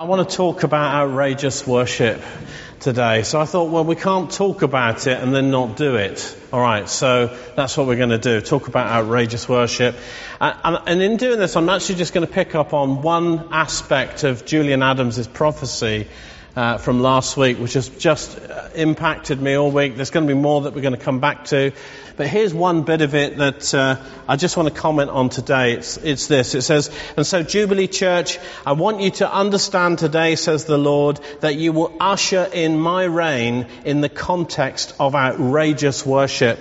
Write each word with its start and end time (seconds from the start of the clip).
I 0.00 0.04
want 0.04 0.26
to 0.26 0.34
talk 0.34 0.62
about 0.62 0.94
outrageous 0.94 1.66
worship 1.66 2.22
today. 2.78 3.22
So 3.22 3.38
I 3.38 3.44
thought, 3.44 3.68
well, 3.68 3.84
we 3.84 3.96
can't 3.96 4.30
talk 4.30 4.62
about 4.62 5.06
it 5.06 5.22
and 5.22 5.34
then 5.34 5.50
not 5.50 5.76
do 5.76 5.96
it. 5.96 6.38
All 6.50 6.60
right, 6.62 6.88
so 6.88 7.36
that's 7.54 7.76
what 7.76 7.86
we're 7.86 7.98
going 7.98 8.08
to 8.08 8.16
do. 8.16 8.40
Talk 8.40 8.66
about 8.66 8.86
outrageous 8.86 9.46
worship. 9.46 9.94
Uh, 10.40 10.54
and, 10.64 10.78
and 10.86 11.02
in 11.02 11.18
doing 11.18 11.38
this, 11.38 11.54
I'm 11.54 11.68
actually 11.68 11.96
just 11.96 12.14
going 12.14 12.26
to 12.26 12.32
pick 12.32 12.54
up 12.54 12.72
on 12.72 13.02
one 13.02 13.52
aspect 13.52 14.24
of 14.24 14.46
Julian 14.46 14.82
Adams' 14.82 15.26
prophecy 15.26 16.08
uh, 16.56 16.78
from 16.78 17.00
last 17.00 17.36
week, 17.36 17.58
which 17.58 17.74
has 17.74 17.88
just 17.88 18.38
uh, 18.38 18.68
impacted 18.74 19.40
me 19.40 19.54
all 19.54 19.70
week. 19.70 19.96
There's 19.96 20.10
going 20.10 20.26
to 20.26 20.34
be 20.34 20.40
more 20.40 20.62
that 20.62 20.74
we're 20.74 20.82
going 20.82 20.96
to 20.96 21.00
come 21.00 21.20
back 21.20 21.44
to. 21.46 21.72
But 22.16 22.26
here's 22.26 22.52
one 22.52 22.82
bit 22.82 23.00
of 23.00 23.14
it 23.14 23.38
that 23.38 23.72
uh, 23.72 23.96
I 24.28 24.36
just 24.36 24.56
want 24.56 24.68
to 24.68 24.74
comment 24.74 25.10
on 25.10 25.30
today. 25.30 25.72
It's, 25.72 25.96
it's 25.96 26.26
this. 26.26 26.54
It 26.54 26.62
says, 26.62 26.90
and 27.16 27.26
so 27.26 27.42
Jubilee 27.42 27.88
Church, 27.88 28.38
I 28.66 28.72
want 28.72 29.00
you 29.00 29.10
to 29.12 29.32
understand 29.32 29.98
today, 29.98 30.36
says 30.36 30.66
the 30.66 30.76
Lord, 30.76 31.18
that 31.40 31.54
you 31.54 31.72
will 31.72 31.96
usher 31.98 32.46
in 32.52 32.78
my 32.78 33.04
reign 33.04 33.66
in 33.84 34.02
the 34.02 34.10
context 34.10 34.94
of 35.00 35.14
outrageous 35.14 36.04
worship. 36.04 36.58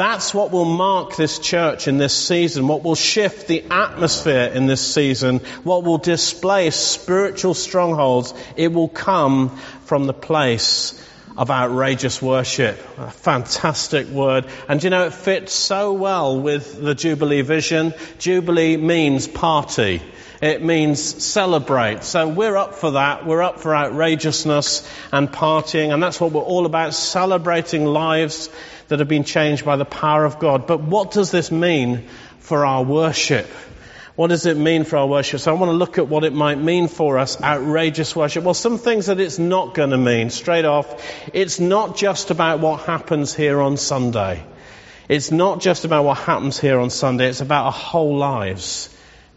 That's 0.00 0.32
what 0.32 0.50
will 0.50 0.64
mark 0.64 1.16
this 1.16 1.38
church 1.38 1.86
in 1.86 1.98
this 1.98 2.16
season, 2.16 2.66
what 2.68 2.82
will 2.82 2.94
shift 2.94 3.48
the 3.48 3.64
atmosphere 3.70 4.50
in 4.50 4.66
this 4.66 4.94
season, 4.94 5.40
what 5.62 5.84
will 5.84 5.98
displace 5.98 6.74
spiritual 6.74 7.52
strongholds. 7.52 8.32
It 8.56 8.72
will 8.72 8.88
come 8.88 9.50
from 9.84 10.06
the 10.06 10.14
place 10.14 10.98
of 11.36 11.50
outrageous 11.50 12.22
worship. 12.22 12.78
A 12.96 13.10
fantastic 13.10 14.06
word. 14.06 14.46
And 14.70 14.82
you 14.82 14.88
know, 14.88 15.04
it 15.04 15.12
fits 15.12 15.52
so 15.52 15.92
well 15.92 16.40
with 16.40 16.80
the 16.80 16.94
Jubilee 16.94 17.42
vision. 17.42 17.92
Jubilee 18.18 18.78
means 18.78 19.28
party. 19.28 20.00
It 20.40 20.62
means 20.62 21.22
celebrate. 21.22 22.02
So 22.02 22.26
we're 22.26 22.56
up 22.56 22.74
for 22.74 22.92
that. 22.92 23.26
We're 23.26 23.42
up 23.42 23.60
for 23.60 23.74
outrageousness 23.74 24.88
and 25.12 25.30
partying. 25.30 25.92
And 25.92 26.02
that's 26.02 26.18
what 26.18 26.32
we're 26.32 26.40
all 26.40 26.64
about, 26.64 26.94
celebrating 26.94 27.84
lives 27.84 28.48
that 28.88 29.00
have 29.00 29.08
been 29.08 29.24
changed 29.24 29.66
by 29.66 29.76
the 29.76 29.84
power 29.84 30.24
of 30.24 30.38
God. 30.38 30.66
But 30.66 30.80
what 30.80 31.10
does 31.10 31.30
this 31.30 31.50
mean 31.50 32.08
for 32.38 32.64
our 32.64 32.82
worship? 32.82 33.46
What 34.16 34.28
does 34.28 34.46
it 34.46 34.56
mean 34.56 34.84
for 34.84 34.96
our 34.96 35.06
worship? 35.06 35.40
So 35.40 35.54
I 35.54 35.58
want 35.58 35.70
to 35.70 35.76
look 35.76 35.98
at 35.98 36.08
what 36.08 36.24
it 36.24 36.32
might 36.32 36.58
mean 36.58 36.88
for 36.88 37.18
us, 37.18 37.40
outrageous 37.42 38.16
worship. 38.16 38.42
Well, 38.42 38.54
some 38.54 38.78
things 38.78 39.06
that 39.06 39.20
it's 39.20 39.38
not 39.38 39.74
going 39.74 39.90
to 39.90 39.98
mean. 39.98 40.30
Straight 40.30 40.64
off, 40.64 41.04
it's 41.34 41.60
not 41.60 41.96
just 41.98 42.30
about 42.30 42.60
what 42.60 42.80
happens 42.80 43.34
here 43.34 43.60
on 43.60 43.76
Sunday. 43.76 44.42
It's 45.06 45.30
not 45.30 45.60
just 45.60 45.84
about 45.84 46.04
what 46.04 46.16
happens 46.16 46.58
here 46.58 46.78
on 46.78 46.88
Sunday. 46.88 47.28
It's 47.28 47.40
about 47.42 47.66
our 47.66 47.72
whole 47.72 48.16
lives 48.16 48.88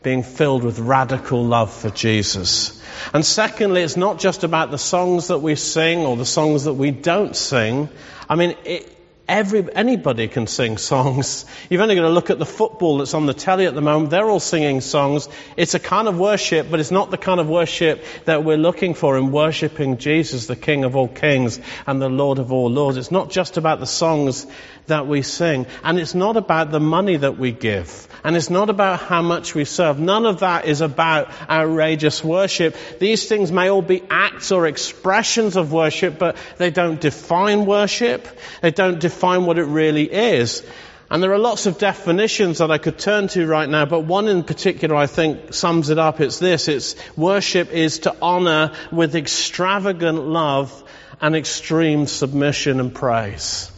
being 0.03 0.23
filled 0.23 0.63
with 0.63 0.79
radical 0.79 1.43
love 1.43 1.73
for 1.73 1.89
Jesus. 1.89 2.81
And 3.13 3.25
secondly, 3.25 3.81
it's 3.81 3.97
not 3.97 4.19
just 4.19 4.43
about 4.43 4.69
the 4.69 4.77
songs 4.77 5.27
that 5.27 5.39
we 5.39 5.55
sing 5.55 5.99
or 5.99 6.15
the 6.17 6.25
songs 6.25 6.65
that 6.65 6.73
we 6.73 6.91
don't 6.91 7.35
sing. 7.35 7.89
I 8.29 8.35
mean, 8.35 8.55
it, 8.65 8.89
Every, 9.25 9.65
anybody 9.73 10.27
can 10.27 10.47
sing 10.47 10.77
songs. 10.77 11.45
You've 11.69 11.79
only 11.79 11.95
got 11.95 12.01
to 12.01 12.09
look 12.09 12.29
at 12.29 12.39
the 12.39 12.45
football 12.45 12.97
that's 12.97 13.13
on 13.13 13.25
the 13.25 13.33
telly 13.33 13.67
at 13.67 13.73
the 13.73 13.81
moment. 13.81 14.09
They're 14.09 14.29
all 14.29 14.41
singing 14.41 14.81
songs. 14.81 15.29
It's 15.55 15.75
a 15.75 15.79
kind 15.79 16.09
of 16.09 16.19
worship, 16.19 16.69
but 16.69 16.81
it's 16.81 16.91
not 16.91 17.09
the 17.09 17.17
kind 17.17 17.39
of 17.39 17.47
worship 17.47 18.03
that 18.25 18.43
we're 18.43 18.57
looking 18.57 18.95
for 18.95 19.17
in 19.17 19.31
worshipping 19.31 19.97
Jesus, 19.97 20.47
the 20.47 20.57
King 20.57 20.83
of 20.83 20.97
all 20.97 21.07
kings 21.07 21.61
and 21.87 22.01
the 22.01 22.09
Lord 22.09 22.37
of 22.37 22.51
all 22.51 22.69
lords. 22.69 22.97
It's 22.97 23.11
not 23.11 23.29
just 23.29 23.55
about 23.55 23.79
the 23.79 23.85
songs 23.85 24.45
that 24.87 25.07
we 25.07 25.21
sing. 25.21 25.67
And 25.85 25.99
it's 25.99 26.13
not 26.13 26.35
about 26.35 26.71
the 26.71 26.81
money 26.81 27.15
that 27.15 27.37
we 27.37 27.53
give. 27.53 28.09
And 28.25 28.35
it's 28.35 28.49
not 28.49 28.69
about 28.69 28.99
how 28.99 29.21
much 29.21 29.55
we 29.55 29.63
serve. 29.63 29.99
None 29.99 30.25
of 30.25 30.41
that 30.41 30.65
is 30.65 30.81
about 30.81 31.29
outrageous 31.49 32.21
worship. 32.21 32.75
These 32.99 33.29
things 33.29 33.53
may 33.53 33.69
all 33.69 33.81
be 33.81 34.03
acts 34.09 34.51
or 34.51 34.67
expressions 34.67 35.55
of 35.55 35.71
worship, 35.71 36.19
but 36.19 36.35
they 36.57 36.71
don't 36.71 36.99
define 36.99 37.65
worship. 37.65 38.27
They 38.61 38.71
don't 38.71 38.99
define 38.99 39.12
what 39.21 39.57
it 39.57 39.65
really 39.65 40.11
is. 40.11 40.63
And 41.09 41.21
there 41.21 41.31
are 41.31 41.39
lots 41.39 41.67
of 41.67 41.77
definitions 41.77 42.57
that 42.57 42.71
I 42.71 42.79
could 42.79 42.97
turn 42.97 43.27
to 43.29 43.45
right 43.45 43.69
now, 43.69 43.85
but 43.85 43.99
one 43.99 44.27
in 44.27 44.43
particular 44.43 44.95
I 44.95 45.05
think 45.05 45.53
sums 45.53 45.89
it 45.89 45.99
up. 45.99 46.19
It's 46.19 46.39
this. 46.39 46.67
It's 46.67 46.95
worship 47.15 47.71
is 47.71 47.99
to 47.99 48.15
honor 48.21 48.73
with 48.91 49.15
extravagant 49.15 50.25
love 50.25 50.83
and 51.21 51.35
extreme 51.35 52.07
submission 52.07 52.79
and 52.79 52.93
praise. 52.95 53.71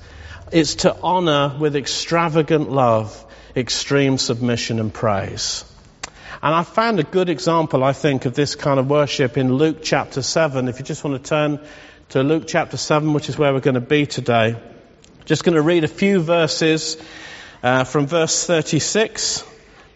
It's 0.51 0.75
to 0.75 0.95
honor 1.03 1.57
with 1.59 1.75
extravagant 1.75 2.71
love, 2.71 3.25
extreme 3.55 4.17
submission 4.17 4.79
and 4.79 4.93
praise. 4.93 5.65
And 6.41 6.53
I 6.53 6.63
found 6.63 6.99
a 6.99 7.03
good 7.03 7.29
example, 7.29 7.83
I 7.83 7.93
think, 7.93 8.25
of 8.25 8.33
this 8.33 8.55
kind 8.55 8.79
of 8.79 8.87
worship 8.87 9.37
in 9.37 9.53
Luke 9.53 9.79
chapter 9.81 10.21
7. 10.21 10.69
If 10.69 10.79
you 10.79 10.85
just 10.85 11.03
want 11.03 11.21
to 11.21 11.29
turn 11.29 11.59
to 12.09 12.23
Luke 12.23 12.43
chapter 12.47 12.77
7, 12.77 13.13
which 13.13 13.29
is 13.29 13.37
where 13.37 13.51
we're 13.51 13.59
going 13.59 13.75
to 13.75 13.81
be 13.81 14.05
today. 14.05 14.55
Just 15.25 15.43
going 15.43 15.55
to 15.55 15.61
read 15.63 15.83
a 15.83 15.87
few 15.87 16.19
verses 16.19 16.97
uh, 17.63 17.83
from 17.83 18.05
verse 18.05 18.45
36. 18.45 19.43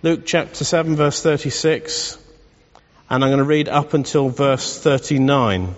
Luke 0.01 0.21
chapter 0.25 0.63
7, 0.63 0.95
verse 0.95 1.21
36. 1.21 2.17
And 3.11 3.23
I'm 3.23 3.29
going 3.29 3.37
to 3.37 3.43
read 3.43 3.69
up 3.69 3.93
until 3.93 4.29
verse 4.29 4.79
39. 4.79 5.75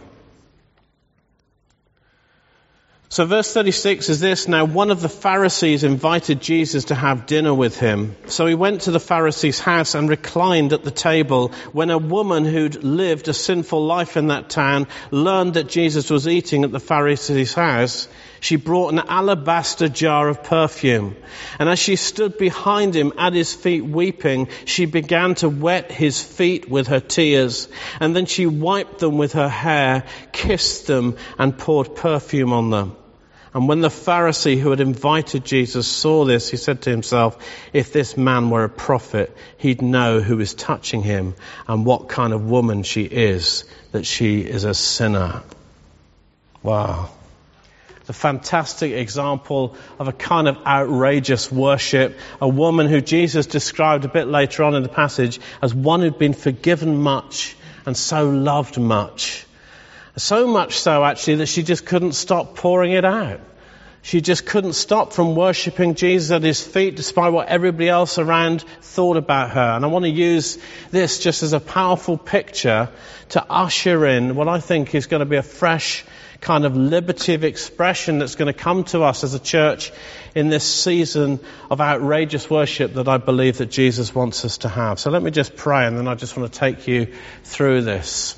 So 3.09 3.25
verse 3.25 3.53
36 3.53 4.07
is 4.07 4.21
this, 4.21 4.47
now 4.47 4.63
one 4.63 4.89
of 4.89 5.01
the 5.01 5.09
Pharisees 5.09 5.83
invited 5.83 6.39
Jesus 6.39 6.85
to 6.85 6.95
have 6.95 7.25
dinner 7.25 7.53
with 7.53 7.77
him. 7.77 8.15
So 8.27 8.45
he 8.45 8.55
went 8.55 8.83
to 8.83 8.91
the 8.91 9.01
Pharisee's 9.01 9.59
house 9.59 9.95
and 9.95 10.07
reclined 10.07 10.71
at 10.71 10.85
the 10.85 10.91
table 10.91 11.49
when 11.73 11.89
a 11.89 11.97
woman 11.97 12.45
who'd 12.45 12.85
lived 12.85 13.27
a 13.27 13.33
sinful 13.33 13.85
life 13.85 14.15
in 14.15 14.27
that 14.27 14.49
town 14.49 14.87
learned 15.11 15.55
that 15.55 15.67
Jesus 15.67 16.09
was 16.09 16.25
eating 16.25 16.63
at 16.63 16.71
the 16.71 16.79
Pharisee's 16.79 17.53
house. 17.53 18.07
She 18.41 18.55
brought 18.55 18.91
an 18.91 18.99
alabaster 18.99 19.87
jar 19.87 20.27
of 20.27 20.43
perfume. 20.43 21.15
And 21.59 21.69
as 21.69 21.77
she 21.77 21.95
stood 21.95 22.39
behind 22.39 22.95
him 22.95 23.13
at 23.19 23.33
his 23.33 23.53
feet 23.53 23.85
weeping, 23.85 24.49
she 24.65 24.87
began 24.87 25.35
to 25.35 25.47
wet 25.47 25.91
his 25.91 26.19
feet 26.21 26.67
with 26.67 26.87
her 26.87 26.99
tears. 26.99 27.67
And 27.99 28.15
then 28.15 28.25
she 28.25 28.47
wiped 28.47 28.97
them 28.97 29.19
with 29.19 29.33
her 29.33 29.47
hair, 29.47 30.05
kissed 30.31 30.87
them, 30.87 31.17
and 31.37 31.55
poured 31.55 31.95
perfume 31.95 32.51
on 32.51 32.71
them. 32.71 32.95
And 33.53 33.67
when 33.67 33.81
the 33.81 33.89
Pharisee 33.89 34.59
who 34.59 34.71
had 34.71 34.79
invited 34.79 35.45
Jesus 35.45 35.85
saw 35.85 36.25
this, 36.25 36.49
he 36.49 36.57
said 36.57 36.81
to 36.83 36.89
himself, 36.89 37.37
if 37.73 37.93
this 37.93 38.17
man 38.17 38.49
were 38.49 38.63
a 38.63 38.69
prophet, 38.69 39.37
he'd 39.59 39.83
know 39.83 40.19
who 40.19 40.39
is 40.39 40.55
touching 40.55 41.03
him 41.03 41.35
and 41.67 41.85
what 41.85 42.09
kind 42.09 42.33
of 42.33 42.49
woman 42.49 42.81
she 42.81 43.03
is, 43.03 43.65
that 43.91 44.07
she 44.07 44.39
is 44.39 44.63
a 44.63 44.73
sinner. 44.73 45.43
Wow. 46.63 47.11
The 48.11 48.17
fantastic 48.17 48.91
example 48.91 49.77
of 49.97 50.09
a 50.09 50.11
kind 50.11 50.49
of 50.49 50.57
outrageous 50.67 51.49
worship. 51.49 52.19
A 52.41 52.49
woman 52.49 52.87
who 52.87 52.99
Jesus 52.99 53.45
described 53.45 54.03
a 54.03 54.09
bit 54.09 54.27
later 54.27 54.63
on 54.63 54.75
in 54.75 54.83
the 54.83 54.89
passage 54.89 55.39
as 55.61 55.73
one 55.73 56.01
who'd 56.01 56.19
been 56.19 56.33
forgiven 56.33 57.01
much 57.01 57.55
and 57.85 57.95
so 57.95 58.29
loved 58.29 58.77
much. 58.77 59.45
So 60.17 60.45
much 60.45 60.77
so, 60.81 61.05
actually, 61.05 61.35
that 61.35 61.45
she 61.45 61.63
just 61.63 61.85
couldn't 61.85 62.11
stop 62.11 62.57
pouring 62.57 62.91
it 62.91 63.05
out. 63.05 63.39
She 64.01 64.19
just 64.19 64.45
couldn't 64.45 64.73
stop 64.73 65.13
from 65.13 65.37
worshipping 65.37 65.95
Jesus 65.95 66.31
at 66.31 66.43
his 66.43 66.61
feet 66.61 66.97
despite 66.97 67.31
what 67.31 67.47
everybody 67.47 67.87
else 67.87 68.17
around 68.17 68.61
thought 68.81 69.15
about 69.15 69.51
her. 69.51 69.75
And 69.75 69.85
I 69.85 69.87
want 69.87 70.03
to 70.03 70.11
use 70.11 70.57
this 70.89 71.19
just 71.19 71.43
as 71.43 71.53
a 71.53 71.61
powerful 71.61 72.17
picture 72.17 72.89
to 73.29 73.45
usher 73.49 74.05
in 74.05 74.35
what 74.35 74.49
I 74.49 74.59
think 74.59 74.93
is 74.95 75.07
going 75.07 75.21
to 75.21 75.25
be 75.25 75.37
a 75.37 75.43
fresh 75.43 76.03
kind 76.41 76.65
of 76.65 76.75
liberty 76.75 77.35
of 77.35 77.43
expression 77.43 78.17
that's 78.17 78.33
going 78.33 78.51
to 78.51 78.59
come 78.59 78.83
to 78.83 79.03
us 79.03 79.23
as 79.23 79.35
a 79.35 79.39
church 79.39 79.91
in 80.33 80.49
this 80.49 80.63
season 80.63 81.39
of 81.69 81.79
outrageous 81.79 82.49
worship 82.49 82.95
that 82.95 83.07
I 83.07 83.17
believe 83.17 83.59
that 83.59 83.67
Jesus 83.67 84.13
wants 84.13 84.43
us 84.43 84.57
to 84.59 84.67
have. 84.67 84.99
So 84.99 85.11
let 85.11 85.21
me 85.21 85.29
just 85.29 85.55
pray 85.55 85.85
and 85.85 85.97
then 85.97 86.07
I 86.07 86.15
just 86.15 86.35
want 86.35 86.51
to 86.51 86.59
take 86.59 86.87
you 86.87 87.13
through 87.43 87.83
this. 87.83 88.37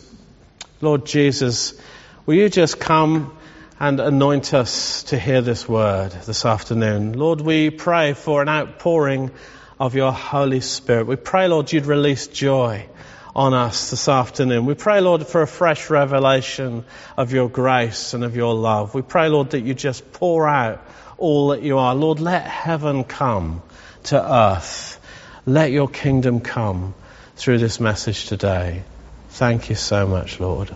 Lord 0.82 1.06
Jesus, 1.06 1.80
will 2.26 2.36
you 2.36 2.50
just 2.50 2.78
come 2.78 3.38
and 3.80 4.02
anoint 4.02 4.54
us 4.54 5.04
to 5.04 5.18
hear 5.18 5.42
this 5.42 5.68
word 5.68 6.12
this 6.12 6.44
afternoon? 6.44 7.14
Lord, 7.14 7.40
we 7.40 7.70
pray 7.70 8.14
for 8.14 8.42
an 8.42 8.50
outpouring 8.50 9.32
of 9.80 9.96
your 9.96 10.12
Holy 10.12 10.60
Spirit. 10.60 11.08
We 11.08 11.16
pray, 11.16 11.48
Lord, 11.48 11.72
you'd 11.72 11.86
release 11.86 12.28
joy 12.28 12.86
on 13.36 13.54
us 13.54 13.90
this 13.90 14.08
afternoon. 14.08 14.66
We 14.66 14.76
pray, 14.76 15.02
Lord, 15.02 15.26
for 15.26 15.42
a 15.42 15.48
fresh 15.48 15.90
revelation 15.90 16.86
of 17.18 17.34
your 17.34 17.50
grace 17.50 18.14
and 18.14 18.24
of 18.24 18.36
your 18.36 18.54
love. 18.54 18.94
We 18.94 19.02
pray, 19.02 19.30
Lord, 19.30 19.52
that 19.52 19.62
you 19.62 19.74
just 19.74 20.14
pour 20.14 20.48
out 20.48 20.86
all 21.18 21.50
that 21.50 21.64
you 21.64 21.78
are. 21.80 21.96
Lord, 21.96 22.20
let 22.20 22.46
heaven 22.46 23.04
come 23.04 23.64
to 24.04 24.34
earth. 24.34 25.00
Let 25.46 25.72
your 25.72 25.88
kingdom 25.88 26.42
come 26.42 26.94
through 27.36 27.58
this 27.58 27.80
message 27.80 28.28
today. 28.28 28.84
Thank 29.30 29.70
you 29.70 29.76
so 29.76 30.06
much, 30.06 30.40
Lord. 30.40 30.74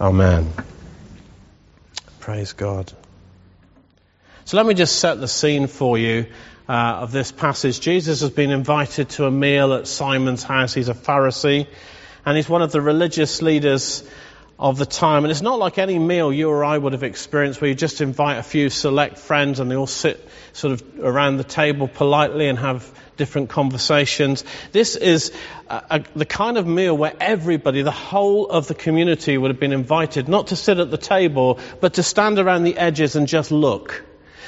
Amen. 0.00 0.52
Praise 2.20 2.52
God. 2.52 2.92
So 4.44 4.56
let 4.56 4.66
me 4.66 4.74
just 4.74 5.00
set 5.00 5.18
the 5.18 5.26
scene 5.26 5.66
for 5.66 5.98
you 5.98 6.26
uh, 6.68 6.72
of 6.72 7.12
this 7.12 7.32
passage. 7.32 7.80
Jesus 7.80 8.20
has 8.20 8.30
been 8.30 8.50
invited 8.50 9.08
to 9.10 9.26
a 9.26 9.30
meal 9.30 9.72
at 9.74 9.86
Simon's 9.86 10.42
house. 10.42 10.74
He's 10.74 10.88
a 10.88 10.94
Pharisee, 10.94 11.66
and 12.24 12.36
he's 12.36 12.48
one 12.48 12.62
of 12.62 12.72
the 12.72 12.80
religious 12.80 13.42
leaders 13.42 14.02
of 14.58 14.78
the 14.78 14.86
time. 14.86 15.24
And 15.24 15.30
it's 15.30 15.42
not 15.42 15.58
like 15.58 15.78
any 15.78 15.98
meal 15.98 16.32
you 16.32 16.48
or 16.48 16.64
I 16.64 16.78
would 16.78 16.92
have 16.92 17.02
experienced 17.02 17.60
where 17.60 17.68
you 17.68 17.74
just 17.74 18.00
invite 18.00 18.38
a 18.38 18.42
few 18.42 18.70
select 18.70 19.18
friends 19.18 19.60
and 19.60 19.70
they 19.70 19.76
all 19.76 19.86
sit 19.86 20.26
sort 20.54 20.72
of 20.72 20.82
around 21.00 21.36
the 21.36 21.44
table 21.44 21.88
politely 21.88 22.48
and 22.48 22.58
have 22.58 22.90
different 23.18 23.50
conversations. 23.50 24.44
This 24.72 24.96
is 24.96 25.32
a, 25.68 25.82
a, 25.90 26.04
the 26.14 26.24
kind 26.24 26.56
of 26.56 26.66
meal 26.66 26.96
where 26.96 27.14
everybody, 27.20 27.82
the 27.82 27.90
whole 27.90 28.48
of 28.48 28.66
the 28.66 28.74
community 28.74 29.36
would 29.36 29.50
have 29.50 29.60
been 29.60 29.72
invited 29.72 30.28
not 30.28 30.48
to 30.48 30.56
sit 30.56 30.78
at 30.78 30.90
the 30.90 30.98
table, 30.98 31.58
but 31.80 31.94
to 31.94 32.02
stand 32.02 32.38
around 32.38 32.64
the 32.64 32.78
edges 32.78 33.14
and 33.14 33.28
just 33.28 33.50
look. 33.50 34.04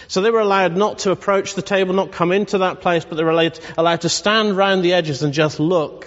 So 0.09 0.23
they 0.23 0.31
were 0.31 0.41
allowed 0.41 0.75
not 0.75 1.01
to 1.01 1.11
approach 1.11 1.55
the 1.55 1.63
table, 1.63 1.95
not 1.95 2.13
come 2.13 2.33
into 2.33 2.59
that 2.59 2.81
place, 2.81 3.05
but 3.05 3.17
they 3.17 3.25
were 3.25 3.31
allowed, 3.31 3.61
allowed 3.77 4.01
to 4.01 4.09
stand 4.09 4.57
round 4.57 4.83
the 4.83 4.95
edges 4.95 5.23
and 5.23 5.35
just 5.35 5.61
look 5.61 6.07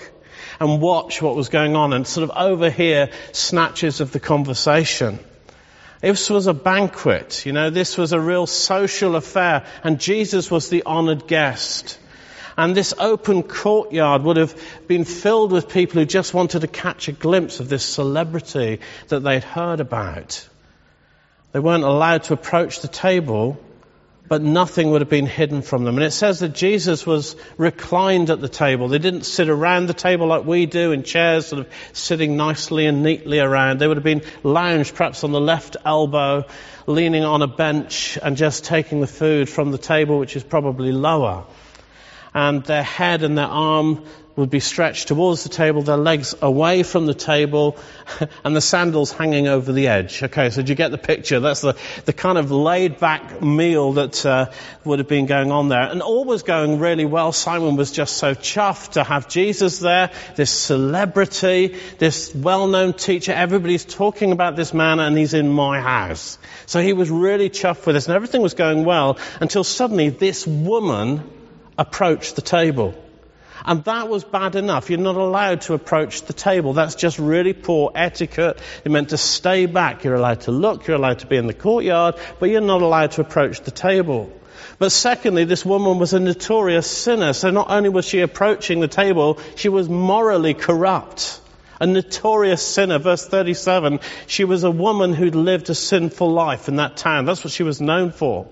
and 0.59 0.81
watch 0.81 1.21
what 1.21 1.35
was 1.35 1.49
going 1.49 1.75
on 1.75 1.93
and 1.93 2.05
sort 2.05 2.23
of 2.23 2.35
overhear 2.35 3.11
snatches 3.31 4.01
of 4.01 4.11
the 4.11 4.19
conversation. 4.19 5.19
This 6.01 6.31
was 6.31 6.47
a 6.47 6.53
banquet, 6.53 7.45
you 7.45 7.53
know, 7.53 7.69
this 7.69 7.95
was 7.95 8.11
a 8.11 8.19
real 8.19 8.47
social 8.47 9.15
affair, 9.15 9.67
and 9.83 9.99
Jesus 9.99 10.49
was 10.49 10.67
the 10.69 10.81
honored 10.83 11.27
guest. 11.27 11.99
And 12.57 12.75
this 12.75 12.95
open 12.97 13.43
courtyard 13.43 14.23
would 14.23 14.37
have 14.37 14.59
been 14.87 15.05
filled 15.05 15.51
with 15.51 15.69
people 15.69 15.99
who 15.99 16.05
just 16.05 16.33
wanted 16.33 16.61
to 16.61 16.67
catch 16.67 17.07
a 17.07 17.11
glimpse 17.11 17.59
of 17.59 17.69
this 17.69 17.85
celebrity 17.85 18.79
that 19.09 19.19
they'd 19.19 19.43
heard 19.43 19.79
about. 19.79 20.47
They 21.51 21.59
weren't 21.59 21.83
allowed 21.83 22.23
to 22.23 22.33
approach 22.33 22.81
the 22.81 22.87
table 22.87 23.59
but 24.27 24.41
nothing 24.41 24.91
would 24.91 25.01
have 25.01 25.09
been 25.09 25.25
hidden 25.25 25.61
from 25.61 25.83
them. 25.83 25.97
And 25.97 26.05
it 26.05 26.11
says 26.11 26.39
that 26.39 26.53
Jesus 26.53 27.05
was 27.05 27.35
reclined 27.57 28.29
at 28.29 28.39
the 28.39 28.47
table. 28.47 28.87
They 28.87 28.97
didn't 28.97 29.23
sit 29.23 29.49
around 29.49 29.87
the 29.87 29.93
table 29.93 30.27
like 30.27 30.45
we 30.45 30.65
do 30.65 30.91
in 30.91 31.03
chairs, 31.03 31.47
sort 31.47 31.65
of 31.65 31.73
sitting 31.93 32.37
nicely 32.37 32.85
and 32.85 33.03
neatly 33.03 33.39
around. 33.39 33.79
They 33.79 33.87
would 33.87 33.97
have 33.97 34.03
been 34.03 34.23
lounged 34.43 34.95
perhaps 34.95 35.23
on 35.23 35.31
the 35.31 35.41
left 35.41 35.75
elbow, 35.83 36.45
leaning 36.87 37.25
on 37.25 37.41
a 37.41 37.47
bench 37.47 38.17
and 38.21 38.37
just 38.37 38.63
taking 38.63 39.01
the 39.01 39.07
food 39.07 39.49
from 39.49 39.71
the 39.71 39.77
table, 39.77 40.17
which 40.19 40.35
is 40.35 40.43
probably 40.43 40.91
lower. 40.91 41.45
And 42.33 42.63
their 42.63 42.83
head 42.83 43.23
and 43.23 43.37
their 43.37 43.45
arm 43.45 44.05
would 44.35 44.49
be 44.49 44.59
stretched 44.59 45.07
towards 45.07 45.43
the 45.43 45.49
table, 45.49 45.81
their 45.81 45.97
legs 45.97 46.35
away 46.41 46.83
from 46.83 47.05
the 47.05 47.13
table, 47.13 47.77
and 48.43 48.55
the 48.55 48.61
sandals 48.61 49.11
hanging 49.11 49.47
over 49.47 49.71
the 49.71 49.87
edge. 49.87 50.23
Okay, 50.23 50.49
so 50.49 50.61
do 50.61 50.71
you 50.71 50.75
get 50.75 50.91
the 50.91 50.97
picture? 50.97 51.39
That's 51.39 51.61
the, 51.61 51.75
the 52.05 52.13
kind 52.13 52.37
of 52.37 52.51
laid 52.51 52.99
back 52.99 53.41
meal 53.41 53.93
that 53.93 54.25
uh, 54.25 54.51
would 54.85 54.99
have 54.99 55.07
been 55.07 55.25
going 55.25 55.51
on 55.51 55.67
there. 55.67 55.81
And 55.81 56.01
all 56.01 56.23
was 56.25 56.43
going 56.43 56.79
really 56.79 57.05
well. 57.05 57.31
Simon 57.31 57.75
was 57.75 57.91
just 57.91 58.17
so 58.17 58.33
chuffed 58.33 58.93
to 58.93 59.03
have 59.03 59.27
Jesus 59.27 59.79
there, 59.79 60.11
this 60.35 60.51
celebrity, 60.51 61.77
this 61.97 62.33
well 62.33 62.67
known 62.67 62.93
teacher. 62.93 63.33
Everybody's 63.33 63.85
talking 63.85 64.31
about 64.31 64.55
this 64.55 64.73
man, 64.73 64.99
and 64.99 65.17
he's 65.17 65.33
in 65.33 65.49
my 65.49 65.81
house. 65.81 66.37
So 66.65 66.81
he 66.81 66.93
was 66.93 67.09
really 67.09 67.49
chuffed 67.49 67.85
with 67.85 67.95
this, 67.95 68.07
and 68.07 68.15
everything 68.15 68.41
was 68.41 68.53
going 68.53 68.85
well 68.85 69.17
until 69.41 69.63
suddenly 69.63 70.09
this 70.09 70.47
woman 70.47 71.29
approached 71.77 72.35
the 72.35 72.41
table. 72.41 72.95
And 73.65 73.83
that 73.83 74.09
was 74.09 74.23
bad 74.23 74.55
enough. 74.55 74.89
You're 74.89 74.99
not 74.99 75.15
allowed 75.15 75.61
to 75.61 75.73
approach 75.73 76.23
the 76.23 76.33
table. 76.33 76.73
That's 76.73 76.95
just 76.95 77.19
really 77.19 77.53
poor 77.53 77.91
etiquette. 77.93 78.59
You're 78.83 78.91
meant 78.91 79.09
to 79.09 79.17
stay 79.17 79.65
back. 79.65 80.03
You're 80.03 80.15
allowed 80.15 80.41
to 80.41 80.51
look. 80.51 80.87
You're 80.87 80.97
allowed 80.97 81.19
to 81.19 81.27
be 81.27 81.37
in 81.37 81.47
the 81.47 81.53
courtyard, 81.53 82.15
but 82.39 82.49
you're 82.49 82.61
not 82.61 82.81
allowed 82.81 83.11
to 83.11 83.21
approach 83.21 83.61
the 83.61 83.71
table. 83.71 84.31
But 84.79 84.91
secondly, 84.91 85.43
this 85.43 85.63
woman 85.63 85.99
was 85.99 86.13
a 86.13 86.19
notorious 86.19 86.89
sinner. 86.89 87.33
So 87.33 87.51
not 87.51 87.69
only 87.69 87.89
was 87.89 88.05
she 88.05 88.21
approaching 88.21 88.79
the 88.79 88.87
table, 88.87 89.39
she 89.55 89.69
was 89.69 89.87
morally 89.87 90.55
corrupt. 90.55 91.39
A 91.79 91.85
notorious 91.85 92.65
sinner. 92.65 92.97
Verse 92.97 93.27
37, 93.27 93.99
she 94.27 94.43
was 94.43 94.63
a 94.63 94.71
woman 94.71 95.13
who'd 95.13 95.35
lived 95.35 95.69
a 95.69 95.75
sinful 95.75 96.31
life 96.31 96.67
in 96.67 96.77
that 96.77 96.97
town. 96.97 97.25
That's 97.25 97.43
what 97.43 97.53
she 97.53 97.63
was 97.63 97.81
known 97.81 98.11
for. 98.11 98.47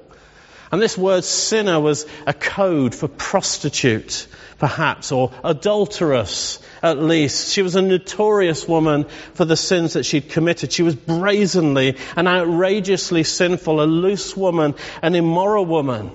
And 0.72 0.82
this 0.82 0.98
word 0.98 1.24
sinner 1.24 1.80
was 1.80 2.06
a 2.28 2.34
code 2.34 2.94
for 2.94 3.08
prostitute, 3.08 4.28
perhaps, 4.60 5.12
or 5.12 5.32
adulteress, 5.44 6.60
at 6.84 7.02
least. 7.02 7.52
She 7.52 7.62
was 7.62 7.76
a 7.76 7.82
notorious 7.82 8.68
woman 8.68 9.06
for 9.34 9.46
the 9.46 9.58
sins 9.58 9.94
that 9.94 10.04
she'd 10.06 10.30
committed. 10.30 10.72
She 10.72 10.84
was 10.84 10.96
brazenly 10.96 11.98
and 12.16 12.28
outrageously 12.28 13.24
sinful, 13.24 13.82
a 13.82 13.86
loose 13.86 14.38
woman, 14.38 14.76
an 15.02 15.16
immoral 15.16 15.66
woman. 15.66 16.12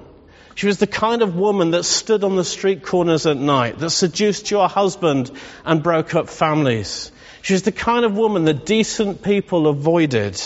She 0.54 0.66
was 0.66 0.78
the 0.78 0.86
kind 0.86 1.22
of 1.22 1.34
woman 1.34 1.72
that 1.72 1.84
stood 1.84 2.22
on 2.22 2.36
the 2.36 2.44
street 2.44 2.84
corners 2.84 3.26
at 3.26 3.36
night, 3.36 3.78
that 3.80 3.90
seduced 3.90 4.50
your 4.50 4.68
husband 4.68 5.30
and 5.64 5.82
broke 5.82 6.14
up 6.14 6.28
families. 6.28 7.10
She 7.42 7.54
was 7.54 7.62
the 7.62 7.72
kind 7.72 8.04
of 8.04 8.16
woman 8.16 8.44
that 8.44 8.64
decent 8.64 9.22
people 9.22 9.66
avoided 9.66 10.40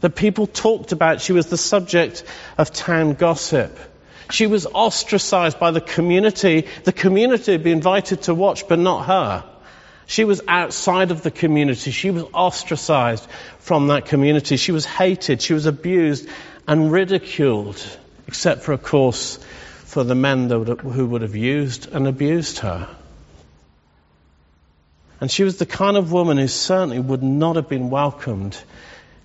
that 0.00 0.14
people 0.14 0.46
talked 0.46 0.92
about. 0.92 1.20
She 1.20 1.32
was 1.32 1.46
the 1.46 1.56
subject 1.56 2.22
of 2.56 2.72
town 2.72 3.14
gossip. 3.14 3.76
She 4.30 4.46
was 4.46 4.66
ostracized 4.66 5.58
by 5.58 5.70
the 5.70 5.80
community. 5.80 6.66
The 6.84 6.92
community 6.92 7.52
had 7.52 7.62
been 7.62 7.78
invited 7.78 8.22
to 8.22 8.34
watch, 8.34 8.68
but 8.68 8.78
not 8.78 9.06
her. 9.06 9.44
She 10.06 10.24
was 10.24 10.40
outside 10.48 11.10
of 11.10 11.22
the 11.22 11.30
community. 11.30 11.90
She 11.90 12.10
was 12.10 12.24
ostracized 12.32 13.26
from 13.58 13.88
that 13.88 14.06
community. 14.06 14.56
She 14.56 14.72
was 14.72 14.86
hated. 14.86 15.42
She 15.42 15.54
was 15.54 15.66
abused 15.66 16.28
and 16.66 16.90
ridiculed, 16.92 17.82
except 18.26 18.62
for, 18.62 18.72
of 18.72 18.82
course, 18.82 19.38
for 19.84 20.04
the 20.04 20.14
men 20.14 20.48
who 20.50 21.06
would 21.06 21.22
have 21.22 21.36
used 21.36 21.90
and 21.92 22.06
abused 22.06 22.58
her. 22.60 22.88
And 25.20 25.30
she 25.30 25.44
was 25.44 25.58
the 25.58 25.66
kind 25.66 25.96
of 25.96 26.12
woman 26.12 26.38
who 26.38 26.48
certainly 26.48 26.98
would 26.98 27.22
not 27.22 27.56
have 27.56 27.68
been 27.68 27.90
welcomed 27.90 28.56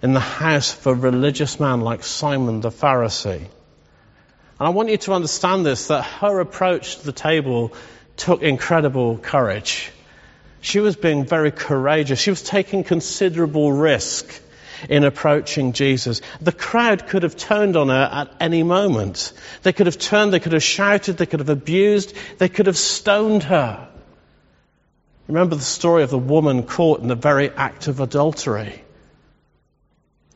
in 0.02 0.14
the 0.14 0.20
house 0.20 0.78
of 0.78 0.88
a 0.88 0.94
religious 0.96 1.60
man 1.60 1.82
like 1.82 2.04
Simon 2.04 2.62
the 2.62 2.72
Pharisee. 2.72 3.48
And 4.64 4.70
I 4.70 4.72
want 4.72 4.88
you 4.88 4.98
to 4.98 5.12
understand 5.12 5.66
this, 5.66 5.88
that 5.88 6.04
her 6.04 6.40
approach 6.40 6.96
to 7.00 7.06
the 7.06 7.12
table 7.12 7.74
took 8.16 8.42
incredible 8.42 9.18
courage. 9.18 9.92
She 10.62 10.80
was 10.80 10.96
being 10.96 11.26
very 11.26 11.52
courageous. 11.52 12.18
She 12.18 12.30
was 12.30 12.42
taking 12.42 12.86
considerable 12.86 13.74
risk 13.74 14.26
in 14.88 15.04
approaching 15.04 15.74
Jesus. 15.74 16.22
The 16.40 16.54
crowd 16.54 17.08
could 17.08 17.24
have 17.24 17.36
turned 17.36 17.76
on 17.76 17.90
her 17.90 18.10
at 18.10 18.32
any 18.40 18.64
moment. 18.64 19.34
They 19.64 19.74
could 19.74 19.88
have 19.88 19.98
turned, 19.98 20.32
they 20.32 20.40
could 20.40 20.54
have 20.54 20.64
shouted, 20.64 21.18
they 21.18 21.26
could 21.26 21.42
have 21.42 21.50
abused, 21.50 22.16
they 22.38 22.48
could 22.48 22.68
have 22.68 22.78
stoned 22.78 23.44
her. 23.44 23.90
Remember 25.28 25.58
the 25.58 25.62
story 25.62 26.04
of 26.04 26.10
the 26.10 26.18
woman 26.18 26.64
caught 26.64 27.02
in 27.02 27.10
the 27.10 27.16
very 27.16 27.50
act 27.50 27.90
of 27.90 28.00
adultery. 28.00 28.83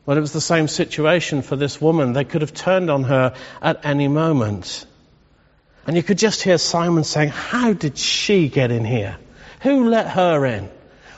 Well, 0.08 0.16
it 0.16 0.22
was 0.22 0.32
the 0.32 0.40
same 0.40 0.68
situation 0.68 1.42
for 1.42 1.54
this 1.54 1.82
woman. 1.82 2.14
They 2.14 2.24
could 2.24 2.40
have 2.40 2.54
turned 2.54 2.90
on 2.90 3.04
her 3.04 3.34
at 3.60 3.84
any 3.84 4.08
moment. 4.08 4.86
And 5.86 5.96
you 5.96 6.02
could 6.02 6.16
just 6.16 6.40
hear 6.40 6.56
Simon 6.56 7.04
saying, 7.04 7.28
How 7.28 7.74
did 7.74 7.98
she 7.98 8.48
get 8.48 8.70
in 8.70 8.86
here? 8.86 9.18
Who 9.60 9.90
let 9.90 10.08
her 10.08 10.46
in? 10.46 10.70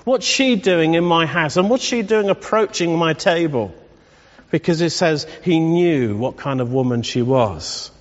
What's 0.03 0.27
she 0.27 0.57
doing 0.57 0.95
in 0.95 1.05
my 1.05 1.25
house? 1.27 1.57
And 1.57 1.71
what's 1.71 1.85
she 1.85 2.03
doing 2.03 2.31
approaching 2.31 2.99
my 2.99 3.13
table? 3.13 3.73
Because 4.51 4.81
it 4.81 4.91
says 4.91 5.25
he 5.45 5.61
knew 5.61 6.17
what 6.17 6.37
kind 6.37 6.61
of 6.61 6.73
woman 6.73 7.03
she 7.03 7.23
was. 7.23 7.93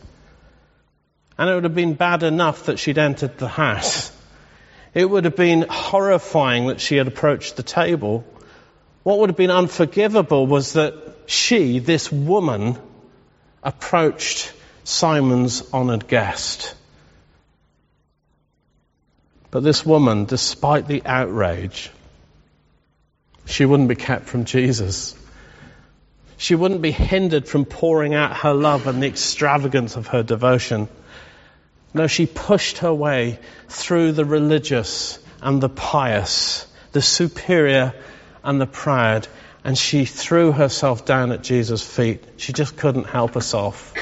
And 1.37 1.51
it 1.51 1.53
would 1.53 1.65
have 1.65 1.75
been 1.75 1.93
bad 1.93 2.23
enough 2.23 2.65
that 2.65 2.79
she'd 2.79 2.97
entered 2.97 3.37
the 3.37 3.47
house. 3.47 4.11
It 4.95 5.07
would 5.07 5.25
have 5.25 5.35
been 5.35 5.67
horrifying 5.69 6.65
that 6.69 6.81
she 6.81 6.95
had 6.95 7.07
approached 7.07 7.57
the 7.57 7.63
table. 7.63 8.25
What 9.03 9.19
would 9.19 9.29
have 9.29 9.37
been 9.37 9.51
unforgivable 9.51 10.45
was 10.45 10.73
that 10.73 10.93
she, 11.25 11.79
this 11.79 12.11
woman, 12.11 12.77
approached 13.63 14.51
Simon's 14.83 15.63
honored 15.71 16.07
guest. 16.07 16.75
But 19.51 19.63
this 19.63 19.85
woman, 19.85 20.25
despite 20.25 20.87
the 20.87 21.01
outrage, 21.05 21.91
she 23.45 23.65
wouldn't 23.65 23.89
be 23.89 23.95
kept 23.95 24.25
from 24.25 24.45
Jesus. 24.45 25.15
She 26.37 26.55
wouldn't 26.55 26.81
be 26.81 26.91
hindered 26.91 27.47
from 27.47 27.65
pouring 27.65 28.13
out 28.13 28.37
her 28.37 28.53
love 28.53 28.87
and 28.87 29.01
the 29.01 29.07
extravagance 29.07 29.95
of 29.95 30.07
her 30.07 30.23
devotion. 30.23 30.87
No, 31.93 32.07
she 32.07 32.27
pushed 32.27 32.79
her 32.79 32.93
way 32.93 33.39
through 33.67 34.11
the 34.11 34.25
religious 34.25 35.17
and 35.41 35.59
the 35.61 35.69
pious, 35.69 36.67
the 36.91 37.01
superior 37.01 37.93
and 38.49 38.59
the 38.59 38.65
proud, 38.65 39.27
and 39.63 39.77
she 39.77 40.05
threw 40.05 40.51
herself 40.51 41.05
down 41.05 41.31
at 41.31 41.43
Jesus' 41.43 41.83
feet. 41.83 42.23
She 42.37 42.51
just 42.51 42.75
couldn't 42.75 43.05
help 43.05 43.35
herself. 43.35 43.93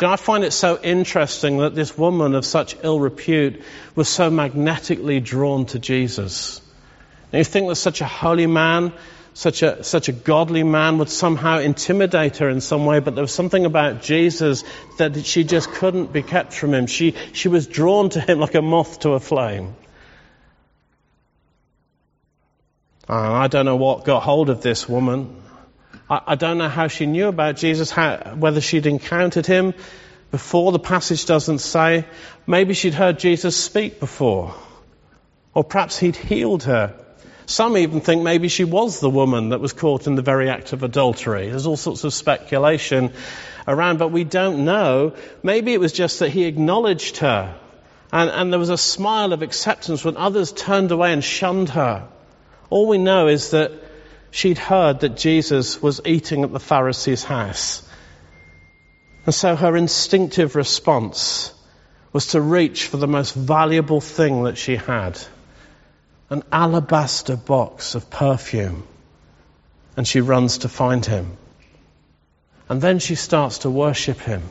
You 0.00 0.06
know, 0.06 0.12
I 0.12 0.16
find 0.16 0.44
it 0.44 0.52
so 0.52 0.78
interesting 0.82 1.58
that 1.58 1.74
this 1.74 1.96
woman 1.96 2.34
of 2.34 2.46
such 2.46 2.74
ill 2.82 2.98
repute 2.98 3.62
was 3.94 4.08
so 4.08 4.30
magnetically 4.30 5.20
drawn 5.20 5.66
to 5.66 5.78
Jesus. 5.78 6.62
And 7.32 7.38
you 7.38 7.44
think 7.44 7.68
that 7.68 7.76
such 7.76 8.00
a 8.00 8.06
holy 8.06 8.46
man, 8.46 8.94
such 9.34 9.62
a, 9.62 9.84
such 9.84 10.08
a 10.08 10.12
godly 10.12 10.62
man 10.62 10.96
would 10.96 11.10
somehow 11.10 11.58
intimidate 11.58 12.38
her 12.38 12.48
in 12.48 12.62
some 12.62 12.86
way, 12.86 13.00
but 13.00 13.14
there 13.14 13.24
was 13.24 13.34
something 13.34 13.66
about 13.66 14.00
Jesus 14.00 14.64
that 14.96 15.26
she 15.26 15.44
just 15.44 15.70
couldn't 15.70 16.14
be 16.14 16.22
kept 16.22 16.54
from 16.54 16.72
him. 16.72 16.86
She, 16.86 17.14
she 17.34 17.48
was 17.48 17.66
drawn 17.66 18.08
to 18.10 18.20
him 18.20 18.40
like 18.40 18.54
a 18.54 18.62
moth 18.62 19.00
to 19.00 19.10
a 19.10 19.20
flame. 19.20 19.74
Uh, 23.08 23.32
I 23.32 23.46
don't 23.46 23.66
know 23.66 23.76
what 23.76 24.04
got 24.04 24.22
hold 24.22 24.50
of 24.50 24.62
this 24.62 24.88
woman. 24.88 25.40
I, 26.10 26.20
I 26.28 26.34
don't 26.34 26.58
know 26.58 26.68
how 26.68 26.88
she 26.88 27.06
knew 27.06 27.28
about 27.28 27.56
Jesus, 27.56 27.90
how, 27.90 28.34
whether 28.34 28.60
she'd 28.60 28.86
encountered 28.86 29.46
him 29.46 29.74
before. 30.32 30.72
The 30.72 30.80
passage 30.80 31.24
doesn't 31.24 31.58
say. 31.58 32.04
Maybe 32.46 32.74
she'd 32.74 32.94
heard 32.94 33.20
Jesus 33.20 33.56
speak 33.56 34.00
before. 34.00 34.54
Or 35.54 35.62
perhaps 35.62 35.98
he'd 35.98 36.16
healed 36.16 36.64
her. 36.64 36.94
Some 37.46 37.76
even 37.76 38.00
think 38.00 38.24
maybe 38.24 38.48
she 38.48 38.64
was 38.64 38.98
the 38.98 39.08
woman 39.08 39.50
that 39.50 39.60
was 39.60 39.72
caught 39.72 40.08
in 40.08 40.16
the 40.16 40.22
very 40.22 40.50
act 40.50 40.72
of 40.72 40.82
adultery. 40.82 41.48
There's 41.48 41.66
all 41.66 41.76
sorts 41.76 42.02
of 42.02 42.12
speculation 42.12 43.12
around, 43.68 44.00
but 44.00 44.08
we 44.08 44.24
don't 44.24 44.64
know. 44.64 45.14
Maybe 45.44 45.72
it 45.72 45.78
was 45.78 45.92
just 45.92 46.18
that 46.18 46.30
he 46.30 46.44
acknowledged 46.44 47.18
her. 47.18 47.54
And, 48.12 48.30
and 48.30 48.52
there 48.52 48.58
was 48.58 48.70
a 48.70 48.76
smile 48.76 49.32
of 49.32 49.42
acceptance 49.42 50.04
when 50.04 50.16
others 50.16 50.50
turned 50.50 50.90
away 50.90 51.12
and 51.12 51.22
shunned 51.22 51.68
her. 51.70 52.08
All 52.70 52.86
we 52.86 52.98
know 52.98 53.28
is 53.28 53.50
that 53.50 53.72
she'd 54.30 54.58
heard 54.58 55.00
that 55.00 55.16
Jesus 55.16 55.80
was 55.80 56.00
eating 56.04 56.44
at 56.44 56.52
the 56.52 56.60
Pharisee's 56.60 57.24
house. 57.24 57.82
And 59.24 59.34
so 59.34 59.56
her 59.56 59.76
instinctive 59.76 60.56
response 60.56 61.52
was 62.12 62.28
to 62.28 62.40
reach 62.40 62.86
for 62.86 62.96
the 62.96 63.08
most 63.08 63.34
valuable 63.34 64.00
thing 64.00 64.44
that 64.44 64.56
she 64.56 64.76
had 64.76 65.18
an 66.30 66.42
alabaster 66.50 67.36
box 67.36 67.94
of 67.94 68.10
perfume. 68.10 68.86
And 69.96 70.06
she 70.06 70.20
runs 70.20 70.58
to 70.58 70.68
find 70.68 71.04
him. 71.04 71.36
And 72.68 72.82
then 72.82 72.98
she 72.98 73.14
starts 73.14 73.58
to 73.58 73.70
worship 73.70 74.18
him 74.18 74.42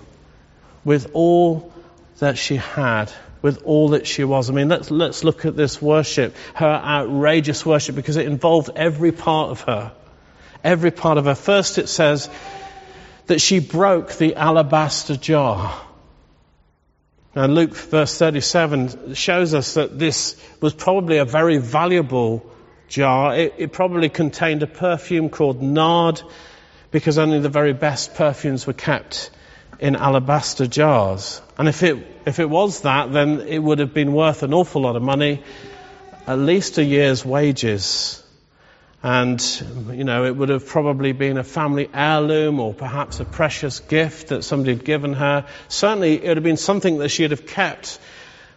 with 0.84 1.12
all 1.14 1.74
that 2.20 2.38
she 2.38 2.56
had, 2.56 3.12
with 3.42 3.64
all 3.64 3.90
that 3.90 4.08
she 4.08 4.24
was. 4.24 4.50
I 4.50 4.54
mean, 4.54 4.70
let's, 4.70 4.90
let's 4.90 5.24
look 5.24 5.46
at 5.46 5.56
this 5.56 5.82
worship, 5.82 6.36
her 6.56 6.66
outrageous 6.66 7.66
worship, 7.66 7.96
because 7.96 8.18
it 8.18 8.26
involved 8.26 8.70
every 8.76 9.12
part 9.12 9.52
of 9.52 9.62
her. 9.62 9.92
Every 10.64 10.92
part 10.92 11.18
of 11.18 11.26
her. 11.26 11.36
First, 11.36 11.78
it 11.78 11.88
says 11.88 12.30
that 13.28 13.42
she 13.42 13.60
broke 13.60 14.14
the 14.14 14.36
alabaster 14.36 15.16
jar. 15.16 15.82
Now, 17.36 17.48
Luke 17.48 17.76
verse 17.76 18.18
37 18.18 19.14
shows 19.14 19.54
us 19.54 19.74
that 19.74 20.00
this 20.00 20.42
was 20.62 20.74
probably 20.74 21.18
a 21.18 21.26
very 21.26 21.58
valuable 21.58 22.50
jar. 22.88 23.36
It, 23.36 23.56
it 23.58 23.74
probably 23.74 24.08
contained 24.08 24.64
a 24.64 24.68
perfume 24.68 25.30
called 25.30 25.62
nard 25.62 26.22
because 26.92 27.18
only 27.18 27.40
the 27.40 27.50
very 27.50 27.74
best 27.74 28.16
perfumes 28.16 28.66
were 28.66 28.74
kept 28.74 29.32
in 29.80 29.96
alabaster 29.96 30.68
jars. 30.68 31.42
And 31.58 31.68
if 31.68 31.84
it, 31.84 32.06
if 32.26 32.40
it 32.40 32.50
was 32.50 32.82
that, 32.82 33.12
then 33.12 33.42
it 33.42 33.60
would 33.60 33.80
have 33.80 33.94
been 33.94 34.14
worth 34.14 34.44
an 34.44 34.54
awful 34.54 34.82
lot 34.82 34.96
of 34.96 35.04
money, 35.04 35.44
at 36.28 36.40
least 36.40 36.78
a 36.78 36.84
year's 36.84 37.26
wages. 37.26 38.22
And, 39.04 39.40
you 39.92 40.04
know, 40.04 40.26
it 40.26 40.36
would 40.36 40.50
have 40.50 40.66
probably 40.66 41.12
been 41.12 41.38
a 41.38 41.44
family 41.44 41.90
heirloom 41.94 42.60
or 42.60 42.74
perhaps 42.74 43.20
a 43.20 43.26
precious 43.26 43.80
gift 43.80 44.30
that 44.30 44.44
somebody 44.44 44.74
had 44.74 44.84
given 44.84 45.14
her. 45.14 45.46
Certainly, 45.68 46.24
it 46.24 46.28
would 46.28 46.38
have 46.38 46.44
been 46.44 46.58
something 46.58 46.98
that 46.98 47.10
she'd 47.10 47.32
have 47.32 47.46
kept 47.46 48.00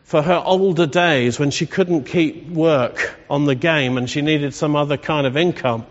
for 0.04 0.22
her 0.22 0.42
older 0.42 0.86
days 0.86 1.38
when 1.38 1.50
she 1.50 1.66
couldn't 1.66 2.04
keep 2.04 2.48
work 2.48 3.14
on 3.28 3.44
the 3.44 3.54
game 3.54 3.98
and 3.98 4.08
she 4.08 4.22
needed 4.22 4.54
some 4.54 4.74
other 4.74 4.96
kind 4.96 5.26
of 5.26 5.36
income. 5.36 5.84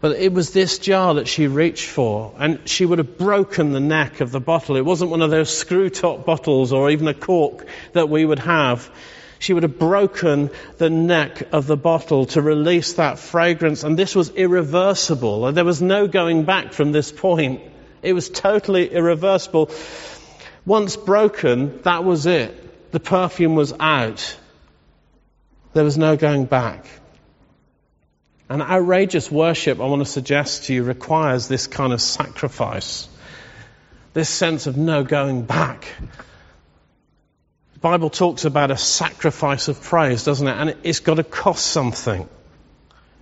But 0.00 0.16
it 0.16 0.32
was 0.32 0.50
this 0.50 0.78
jar 0.78 1.14
that 1.14 1.28
she 1.28 1.46
reached 1.46 1.86
for, 1.86 2.32
and 2.38 2.66
she 2.66 2.86
would 2.86 2.98
have 2.98 3.18
broken 3.18 3.72
the 3.72 3.80
neck 3.80 4.20
of 4.20 4.30
the 4.30 4.40
bottle. 4.40 4.76
It 4.76 4.84
wasn't 4.84 5.10
one 5.10 5.20
of 5.20 5.30
those 5.30 5.54
screw 5.54 5.90
top 5.90 6.24
bottles 6.24 6.72
or 6.72 6.90
even 6.90 7.06
a 7.06 7.14
cork 7.14 7.66
that 7.92 8.08
we 8.08 8.24
would 8.24 8.38
have. 8.38 8.90
She 9.38 9.52
would 9.52 9.62
have 9.62 9.78
broken 9.78 10.50
the 10.78 10.88
neck 10.88 11.52
of 11.52 11.66
the 11.66 11.76
bottle 11.76 12.26
to 12.26 12.40
release 12.40 12.94
that 12.94 13.18
fragrance, 13.18 13.84
and 13.84 13.98
this 13.98 14.14
was 14.14 14.30
irreversible. 14.30 15.52
There 15.52 15.64
was 15.64 15.82
no 15.82 16.06
going 16.06 16.44
back 16.44 16.72
from 16.72 16.92
this 16.92 17.12
point. 17.12 17.60
It 18.02 18.14
was 18.14 18.30
totally 18.30 18.90
irreversible. 18.90 19.70
Once 20.64 20.96
broken, 20.96 21.80
that 21.82 22.04
was 22.04 22.24
it. 22.24 22.92
The 22.92 23.00
perfume 23.00 23.54
was 23.54 23.74
out. 23.78 24.36
There 25.74 25.84
was 25.84 25.98
no 25.98 26.16
going 26.16 26.46
back. 26.46 26.86
And 28.50 28.62
outrageous 28.62 29.30
worship, 29.30 29.78
I 29.78 29.84
want 29.84 30.04
to 30.04 30.10
suggest 30.10 30.64
to 30.64 30.74
you, 30.74 30.82
requires 30.82 31.46
this 31.46 31.68
kind 31.68 31.92
of 31.92 32.02
sacrifice, 32.02 33.08
this 34.12 34.28
sense 34.28 34.66
of 34.66 34.76
no 34.76 35.04
going 35.04 35.42
back. 35.42 35.86
The 37.74 37.78
Bible 37.78 38.10
talks 38.10 38.44
about 38.44 38.72
a 38.72 38.76
sacrifice 38.76 39.68
of 39.68 39.80
praise, 39.80 40.24
doesn't 40.24 40.48
it? 40.48 40.56
And 40.56 40.76
it's 40.82 40.98
got 40.98 41.14
to 41.14 41.22
cost 41.22 41.64
something. 41.64 42.28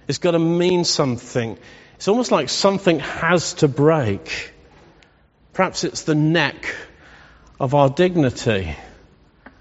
It's 0.09 0.17
got 0.17 0.31
to 0.31 0.39
mean 0.39 0.85
something. 0.85 1.59
It's 1.97 2.09
almost 2.09 2.33
like 2.33 2.49
something 2.49 2.99
has 3.01 3.53
to 3.55 3.69
break. 3.69 4.55
Perhaps 5.53 5.85
it's 5.85 6.05
the 6.05 6.15
neck 6.15 6.75
of 7.61 7.75
our 7.75 7.91
dignity. 7.91 8.75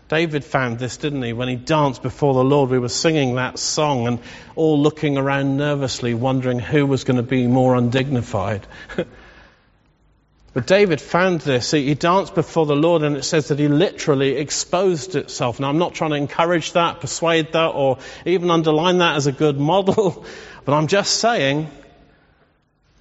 David 0.09 0.45
found 0.45 0.79
this, 0.79 0.97
didn't 0.97 1.21
he? 1.21 1.33
When 1.33 1.49
he 1.49 1.57
danced 1.57 2.01
before 2.01 2.33
the 2.33 2.43
Lord, 2.43 2.69
we 2.69 2.79
were 2.79 2.87
singing 2.87 3.35
that 3.35 3.59
song 3.59 4.07
and 4.07 4.19
all 4.55 4.79
looking 4.79 5.17
around 5.17 5.57
nervously, 5.57 6.13
wondering 6.13 6.59
who 6.59 6.85
was 6.85 7.03
going 7.03 7.17
to 7.17 7.23
be 7.23 7.45
more 7.45 7.75
undignified. 7.75 8.65
but 10.53 10.65
David 10.65 11.01
found 11.01 11.41
this. 11.41 11.71
He 11.71 11.93
danced 11.93 12.35
before 12.35 12.65
the 12.65 12.75
Lord, 12.75 13.03
and 13.03 13.17
it 13.17 13.23
says 13.23 13.49
that 13.49 13.59
he 13.59 13.67
literally 13.67 14.37
exposed 14.37 15.15
itself. 15.17 15.59
Now, 15.59 15.67
I'm 15.67 15.77
not 15.77 15.93
trying 15.93 16.11
to 16.11 16.17
encourage 16.17 16.71
that, 16.71 17.01
persuade 17.01 17.51
that, 17.51 17.67
or 17.67 17.97
even 18.25 18.49
underline 18.49 18.99
that 18.99 19.17
as 19.17 19.27
a 19.27 19.33
good 19.33 19.59
model, 19.59 20.25
but 20.65 20.73
I'm 20.73 20.87
just 20.87 21.15
saying 21.15 21.69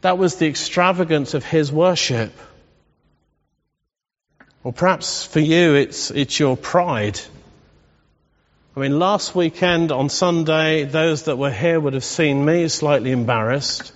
that 0.00 0.18
was 0.18 0.36
the 0.36 0.46
extravagance 0.48 1.34
of 1.34 1.44
his 1.44 1.70
worship. 1.70 2.32
Or 4.66 4.72
perhaps 4.72 5.24
for 5.24 5.38
you 5.38 5.74
it's, 5.74 6.10
it's 6.10 6.40
your 6.40 6.56
pride. 6.56 7.20
I 8.76 8.80
mean, 8.80 8.98
last 8.98 9.32
weekend 9.32 9.92
on 9.92 10.08
Sunday, 10.08 10.82
those 10.82 11.22
that 11.26 11.38
were 11.38 11.52
here 11.52 11.78
would 11.78 11.94
have 11.94 12.02
seen 12.02 12.44
me 12.44 12.66
slightly 12.66 13.12
embarrassed. 13.12 13.92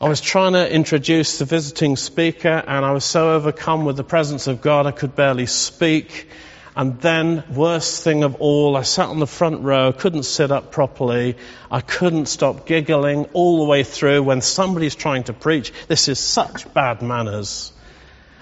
I 0.00 0.08
was 0.08 0.20
trying 0.20 0.52
to 0.52 0.72
introduce 0.72 1.40
the 1.40 1.44
visiting 1.44 1.96
speaker 1.96 2.62
and 2.64 2.84
I 2.84 2.92
was 2.92 3.04
so 3.04 3.32
overcome 3.32 3.84
with 3.84 3.96
the 3.96 4.04
presence 4.04 4.46
of 4.46 4.62
God 4.62 4.86
I 4.86 4.92
could 4.92 5.16
barely 5.16 5.46
speak. 5.46 6.28
And 6.76 7.00
then, 7.00 7.42
worst 7.52 8.04
thing 8.04 8.22
of 8.22 8.36
all, 8.36 8.76
I 8.76 8.82
sat 8.82 9.08
on 9.08 9.18
the 9.18 9.26
front 9.26 9.62
row, 9.62 9.92
couldn't 9.92 10.22
sit 10.22 10.52
up 10.52 10.70
properly. 10.70 11.36
I 11.68 11.80
couldn't 11.80 12.26
stop 12.26 12.64
giggling 12.64 13.24
all 13.32 13.58
the 13.58 13.64
way 13.64 13.82
through 13.82 14.22
when 14.22 14.40
somebody's 14.40 14.94
trying 14.94 15.24
to 15.24 15.32
preach. 15.32 15.72
This 15.88 16.06
is 16.06 16.20
such 16.20 16.72
bad 16.72 17.02
manners 17.02 17.72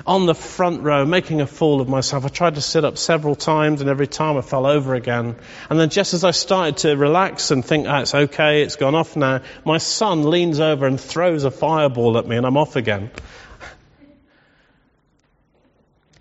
on 0.07 0.27
the 0.27 0.35
front 0.35 0.83
row, 0.83 1.05
making 1.05 1.41
a 1.41 1.47
fool 1.47 1.81
of 1.81 1.89
myself. 1.89 2.25
I 2.25 2.29
tried 2.29 2.57
to 2.57 2.61
sit 2.61 2.85
up 2.85 2.99
several 2.99 3.35
times, 3.35 3.81
and 3.81 3.91
every 3.91 4.07
time 4.07 4.37
I 4.37 4.41
fell 4.41 4.67
over 4.67 4.95
again. 4.95 5.37
And 5.71 5.79
then, 5.79 5.91
just 5.91 6.15
as 6.15 6.25
I 6.25 6.31
started 6.33 6.79
to 6.79 6.97
relax 6.97 7.51
and 7.51 7.65
think, 7.65 7.87
oh, 7.87 7.99
it's 7.99 8.15
okay, 8.15 8.63
it's 8.63 8.77
gone 8.77 8.95
off 8.95 9.17
now, 9.17 9.43
my 9.65 9.79
son 9.79 10.29
leans 10.29 10.61
over 10.61 10.87
and 10.87 11.01
throws 11.01 11.45
a 11.45 11.51
fireball 11.51 12.19
at 12.19 12.27
me, 12.27 12.37
and 12.37 12.47
I'm 12.47 12.57
off 12.57 12.77
again. 12.77 13.11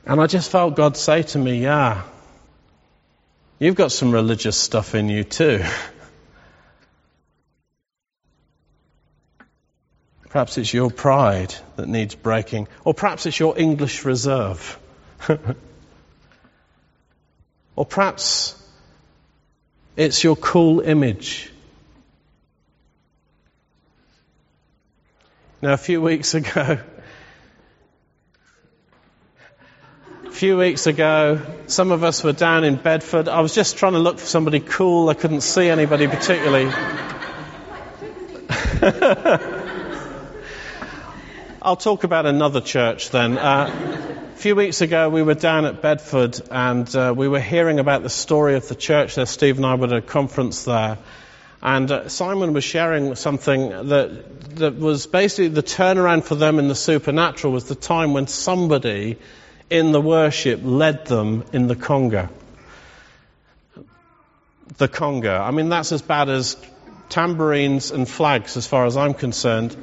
And 0.06 0.20
I 0.20 0.28
just 0.28 0.52
felt 0.52 0.76
God 0.76 0.98
say 0.98 1.24
to 1.24 1.38
me, 1.38 1.62
Yeah, 1.62 2.04
you've 3.60 3.76
got 3.76 3.92
some 3.92 4.12
religious 4.12 4.58
stuff 4.58 4.96
in 4.96 5.10
you 5.10 5.24
too. 5.24 5.64
Perhaps 10.32 10.58
it's 10.58 10.74
your 10.74 10.90
pride 10.90 11.54
that 11.76 11.90
needs 11.90 12.16
breaking. 12.16 12.70
Or 12.86 12.94
perhaps 12.94 13.26
it's 13.26 13.38
your 13.38 13.60
English 13.60 14.06
reserve. 14.06 14.80
or 17.76 17.86
perhaps 17.86 18.56
it's 19.98 20.24
your 20.24 20.38
cool 20.38 20.80
image. 20.80 21.52
Now, 25.62 25.74
a 25.74 25.78
few 25.78 26.02
weeks 26.02 26.34
ago, 26.34 26.52
a 30.26 30.32
few 30.32 30.58
weeks 30.58 30.88
ago, 30.88 31.42
some 31.68 31.92
of 31.92 32.06
us 32.06 32.24
were 32.24 32.32
down 32.32 32.64
in 32.64 32.78
Bedford. 32.78 33.28
I 33.28 33.42
was 33.42 33.54
just 33.54 33.76
trying 33.76 33.94
to 33.94 34.00
look 34.00 34.18
for 34.18 34.26
somebody 34.26 34.62
cool. 34.62 35.10
I 35.10 35.14
couldn't 35.14 35.42
see 35.42 35.68
anybody 35.68 36.08
particularly. 36.08 36.72
I'll 41.64 41.76
talk 41.76 42.04
about 42.04 42.26
another 42.26 42.60
church 42.60 43.12
then. 43.12 43.38
Uh, 43.38 43.70
a 44.34 44.36
few 44.36 44.56
weeks 44.56 44.82
ago, 44.82 45.10
we 45.10 45.22
were 45.22 45.36
down 45.36 45.66
at 45.66 45.80
Bedford 45.80 46.42
and 46.50 46.96
uh, 46.96 47.14
we 47.16 47.28
were 47.28 47.40
hearing 47.40 47.78
about 47.78 48.02
the 48.02 48.10
story 48.10 48.56
of 48.56 48.68
the 48.68 48.74
church 48.74 49.14
there. 49.14 49.28
Steve 49.28 49.58
and 49.58 49.66
I 49.68 49.76
were 49.76 49.86
at 49.86 49.94
a 49.94 50.02
conference 50.02 50.64
there. 50.64 50.98
And 51.62 51.92
uh, 51.92 52.10
Simon 52.10 52.54
was 52.54 52.64
sharing 52.64 53.14
something 53.14 53.70
that, 53.90 54.56
that 54.56 54.76
was 54.76 55.06
basically 55.06 55.50
the 55.50 55.62
turnaround 55.62 56.24
for 56.24 56.34
them 56.34 56.58
in 56.58 56.68
the 56.68 56.74
supernatural 56.74 57.54
was 57.54 57.66
the 57.66 57.76
time 57.76 58.14
when 58.14 58.26
somebody 58.26 59.20
in 59.70 59.92
the 59.92 60.02
worship 60.02 60.62
led 60.64 61.06
them 61.06 61.44
in 61.54 61.68
the 61.68 61.76
conga. 61.76 62.30
The 64.78 64.88
conga. 64.88 65.40
I 65.40 65.52
mean, 65.52 65.70
that's 65.70 65.92
as 65.92 66.02
bad 66.02 66.28
as 66.28 66.58
tambourines 67.10 67.92
and 67.92 68.10
flags, 68.10 68.58
as 68.58 68.66
far 68.66 68.88
as 68.88 68.98
I'm 68.98 69.14
concerned. 69.14 69.78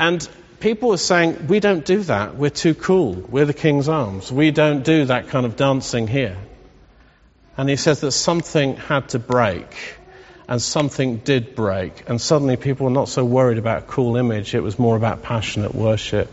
And 0.00 0.28
people 0.60 0.90
were 0.90 0.96
saying, 0.96 1.46
we 1.48 1.58
don't 1.58 1.84
do 1.84 2.02
that. 2.02 2.36
We're 2.36 2.50
too 2.50 2.74
cool. 2.74 3.14
We're 3.14 3.46
the 3.46 3.54
King's 3.54 3.88
Arms. 3.88 4.30
We 4.30 4.50
don't 4.50 4.84
do 4.84 5.06
that 5.06 5.28
kind 5.28 5.46
of 5.46 5.56
dancing 5.56 6.06
here. 6.06 6.36
And 7.56 7.68
he 7.68 7.76
says 7.76 8.00
that 8.00 8.12
something 8.12 8.76
had 8.76 9.08
to 9.10 9.18
break. 9.18 9.66
And 10.48 10.60
something 10.60 11.18
did 11.18 11.54
break. 11.54 12.08
And 12.08 12.20
suddenly 12.20 12.56
people 12.56 12.86
were 12.86 12.92
not 12.92 13.08
so 13.08 13.24
worried 13.24 13.58
about 13.58 13.86
cool 13.86 14.16
image. 14.16 14.54
It 14.54 14.62
was 14.62 14.78
more 14.78 14.96
about 14.96 15.22
passionate 15.22 15.74
worship. 15.74 16.30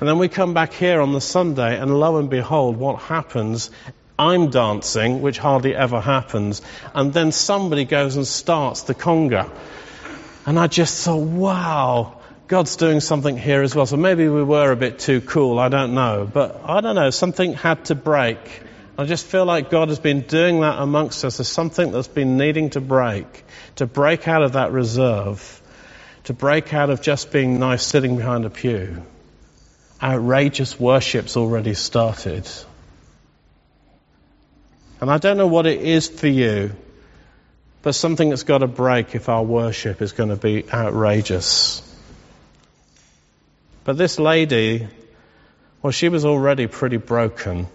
And 0.00 0.08
then 0.08 0.18
we 0.18 0.28
come 0.28 0.54
back 0.54 0.72
here 0.72 1.00
on 1.00 1.12
the 1.12 1.20
Sunday, 1.20 1.78
and 1.78 1.98
lo 1.98 2.18
and 2.18 2.28
behold, 2.28 2.76
what 2.76 3.00
happens? 3.00 3.70
I'm 4.18 4.50
dancing, 4.50 5.22
which 5.22 5.38
hardly 5.38 5.74
ever 5.74 6.00
happens, 6.00 6.60
and 6.94 7.12
then 7.12 7.32
somebody 7.32 7.84
goes 7.86 8.16
and 8.16 8.26
starts 8.26 8.82
the 8.82 8.94
conga. 8.94 9.50
And 10.44 10.58
I 10.58 10.66
just 10.66 11.04
thought, 11.04 11.22
wow, 11.22 12.19
God's 12.50 12.74
doing 12.74 12.98
something 12.98 13.36
here 13.36 13.62
as 13.62 13.76
well. 13.76 13.86
So 13.86 13.96
maybe 13.96 14.28
we 14.28 14.42
were 14.42 14.72
a 14.72 14.76
bit 14.76 14.98
too 14.98 15.20
cool, 15.20 15.60
I 15.60 15.68
don't 15.68 15.94
know. 15.94 16.28
But 16.30 16.62
I 16.64 16.80
don't 16.80 16.96
know, 16.96 17.10
something 17.10 17.52
had 17.52 17.84
to 17.84 17.94
break. 17.94 18.38
I 18.98 19.04
just 19.04 19.24
feel 19.24 19.44
like 19.44 19.70
God 19.70 19.88
has 19.88 20.00
been 20.00 20.22
doing 20.22 20.62
that 20.62 20.80
amongst 20.80 21.24
us. 21.24 21.36
There's 21.36 21.46
something 21.46 21.92
that's 21.92 22.08
been 22.08 22.36
needing 22.36 22.70
to 22.70 22.80
break, 22.80 23.44
to 23.76 23.86
break 23.86 24.26
out 24.26 24.42
of 24.42 24.54
that 24.54 24.72
reserve, 24.72 25.62
to 26.24 26.32
break 26.32 26.74
out 26.74 26.90
of 26.90 27.00
just 27.00 27.30
being 27.30 27.60
nice 27.60 27.86
sitting 27.86 28.16
behind 28.16 28.44
a 28.44 28.50
pew 28.50 29.00
outrageous 30.02 30.80
worship's 30.80 31.36
already 31.36 31.74
started. 31.74 32.48
And 35.00 35.08
I 35.08 35.18
don't 35.18 35.36
know 35.36 35.46
what 35.46 35.66
it 35.66 35.82
is 35.82 36.08
for 36.08 36.26
you, 36.26 36.72
but 37.82 37.94
something 37.94 38.30
that's 38.30 38.42
got 38.42 38.58
to 38.58 38.66
break 38.66 39.14
if 39.14 39.28
our 39.28 39.44
worship 39.44 40.02
is 40.02 40.12
going 40.12 40.30
to 40.30 40.36
be 40.36 40.64
outrageous. 40.72 41.86
But 43.90 43.96
this 43.96 44.20
lady, 44.20 44.86
well, 45.82 45.90
she 45.90 46.08
was 46.10 46.24
already 46.24 46.68
pretty 46.68 46.98
broken. 46.98 47.66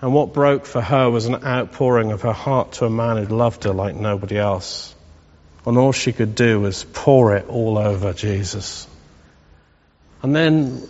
And 0.00 0.12
what 0.12 0.34
broke 0.34 0.66
for 0.66 0.80
her 0.80 1.08
was 1.08 1.26
an 1.26 1.44
outpouring 1.44 2.10
of 2.10 2.22
her 2.22 2.32
heart 2.32 2.72
to 2.72 2.86
a 2.86 2.90
man 2.90 3.16
who'd 3.16 3.30
loved 3.30 3.62
her 3.62 3.72
like 3.72 3.94
nobody 3.94 4.36
else. 4.36 4.92
And 5.64 5.78
all 5.78 5.92
she 5.92 6.12
could 6.12 6.34
do 6.34 6.58
was 6.58 6.82
pour 6.82 7.36
it 7.36 7.48
all 7.48 7.78
over 7.78 8.12
Jesus. 8.12 8.88
And 10.20 10.34
then 10.34 10.82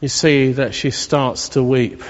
you 0.00 0.08
see 0.08 0.54
that 0.54 0.74
she 0.74 0.90
starts 0.90 1.50
to 1.50 1.62
weep. 1.62 2.02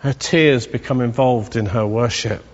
Her 0.00 0.12
tears 0.12 0.66
become 0.66 1.00
involved 1.00 1.56
in 1.56 1.64
her 1.64 1.86
worship. 1.86 2.44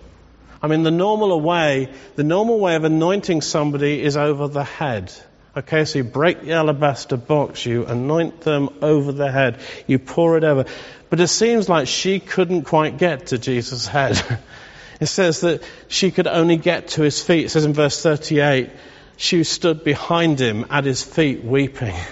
I 0.62 0.68
mean, 0.68 0.84
the 0.84 0.92
normal 0.92 1.40
way, 1.40 1.88
the 2.14 2.22
normal 2.22 2.60
way 2.60 2.76
of 2.76 2.84
anointing 2.84 3.40
somebody 3.40 4.00
is 4.00 4.16
over 4.16 4.46
the 4.46 4.62
head. 4.62 5.12
Okay, 5.58 5.84
so 5.86 5.98
you 5.98 6.04
break 6.04 6.42
the 6.42 6.52
alabaster 6.52 7.16
box, 7.16 7.66
you 7.66 7.84
anoint 7.84 8.42
them 8.42 8.68
over 8.80 9.10
the 9.10 9.28
head, 9.28 9.58
you 9.88 9.98
pour 9.98 10.36
it 10.36 10.44
over. 10.44 10.66
But 11.10 11.18
it 11.18 11.26
seems 11.26 11.68
like 11.68 11.88
she 11.88 12.20
couldn't 12.20 12.62
quite 12.62 12.96
get 12.96 13.26
to 13.28 13.38
Jesus' 13.38 13.88
head. 13.88 14.22
it 15.00 15.06
says 15.06 15.40
that 15.40 15.64
she 15.88 16.12
could 16.12 16.28
only 16.28 16.58
get 16.58 16.88
to 16.90 17.02
his 17.02 17.20
feet. 17.20 17.46
It 17.46 17.48
says 17.48 17.64
in 17.64 17.72
verse 17.72 18.00
38, 18.00 18.70
she 19.16 19.42
stood 19.42 19.82
behind 19.82 20.40
him 20.40 20.64
at 20.70 20.84
his 20.84 21.02
feet 21.02 21.44
weeping. 21.44 21.96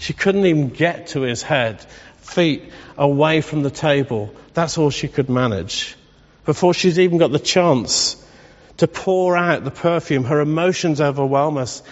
She 0.00 0.12
couldn't 0.12 0.46
even 0.46 0.68
get 0.68 1.08
to 1.08 1.22
his 1.22 1.42
head, 1.42 1.84
feet 2.18 2.70
away 2.96 3.40
from 3.40 3.64
the 3.64 3.70
table. 3.70 4.32
That's 4.54 4.78
all 4.78 4.90
she 4.90 5.08
could 5.08 5.28
manage. 5.28 5.96
Before 6.44 6.72
she's 6.72 7.00
even 7.00 7.18
got 7.18 7.32
the 7.32 7.40
chance 7.40 8.14
to 8.76 8.86
pour 8.86 9.36
out 9.36 9.64
the 9.64 9.72
perfume, 9.72 10.22
her 10.22 10.40
emotions 10.40 11.00
overwhelm 11.00 11.56
us, 11.56 11.82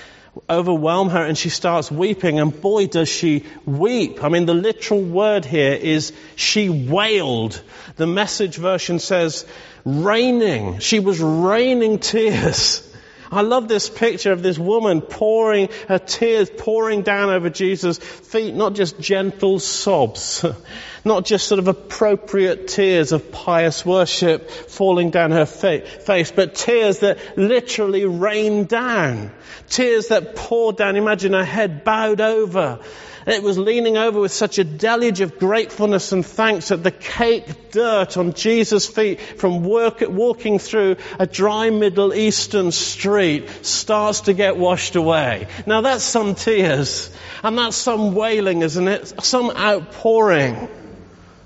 overwhelm 0.48 1.08
her 1.10 1.24
and 1.24 1.36
she 1.36 1.48
starts 1.48 1.90
weeping 1.90 2.38
and 2.38 2.60
boy 2.60 2.86
does 2.86 3.08
she 3.08 3.44
weep. 3.64 4.22
I 4.22 4.28
mean 4.28 4.46
the 4.46 4.54
literal 4.54 5.02
word 5.02 5.44
here 5.44 5.72
is 5.72 6.12
she 6.36 6.68
wailed. 6.68 7.60
The 7.96 8.06
message 8.06 8.56
version 8.56 8.98
says 8.98 9.46
raining. 9.84 10.78
She 10.80 11.00
was 11.00 11.20
raining 11.20 11.98
tears. 11.98 12.82
I 13.30 13.42
love 13.42 13.68
this 13.68 13.88
picture 13.88 14.32
of 14.32 14.42
this 14.42 14.58
woman 14.58 15.00
pouring 15.00 15.68
her 15.88 15.98
tears 15.98 16.50
pouring 16.50 17.02
down 17.02 17.30
over 17.30 17.50
Jesus' 17.50 17.98
feet, 17.98 18.54
not 18.54 18.74
just 18.74 18.98
gentle 19.00 19.58
sobs, 19.58 20.44
not 21.04 21.24
just 21.24 21.48
sort 21.48 21.58
of 21.58 21.68
appropriate 21.68 22.68
tears 22.68 23.12
of 23.12 23.32
pious 23.32 23.84
worship 23.84 24.50
falling 24.50 25.10
down 25.10 25.30
her 25.32 25.46
face, 25.46 26.30
but 26.30 26.54
tears 26.54 27.00
that 27.00 27.18
literally 27.36 28.04
rain 28.04 28.64
down. 28.64 29.32
Tears 29.68 30.08
that 30.08 30.36
pour 30.36 30.72
down. 30.72 30.96
Imagine 30.96 31.32
her 31.32 31.44
head 31.44 31.84
bowed 31.84 32.20
over 32.20 32.80
it 33.26 33.42
was 33.42 33.58
leaning 33.58 33.96
over 33.96 34.20
with 34.20 34.32
such 34.32 34.58
a 34.58 34.64
deluge 34.64 35.20
of 35.20 35.38
gratefulness 35.38 36.12
and 36.12 36.24
thanks 36.24 36.68
that 36.68 36.84
the 36.84 36.92
caked 36.92 37.72
dirt 37.72 38.16
on 38.16 38.34
Jesus' 38.34 38.86
feet 38.86 39.20
from 39.20 39.64
work, 39.64 40.00
walking 40.00 40.60
through 40.60 40.96
a 41.18 41.26
dry 41.26 41.70
Middle 41.70 42.14
Eastern 42.14 42.70
street 42.70 43.48
starts 43.62 44.22
to 44.22 44.32
get 44.32 44.56
washed 44.56 44.94
away. 44.94 45.48
Now 45.66 45.80
that's 45.80 46.04
some 46.04 46.36
tears. 46.36 47.10
And 47.42 47.58
that's 47.58 47.76
some 47.76 48.14
wailing, 48.14 48.62
isn't 48.62 48.88
it? 48.88 49.22
Some 49.22 49.50
outpouring. 49.50 50.68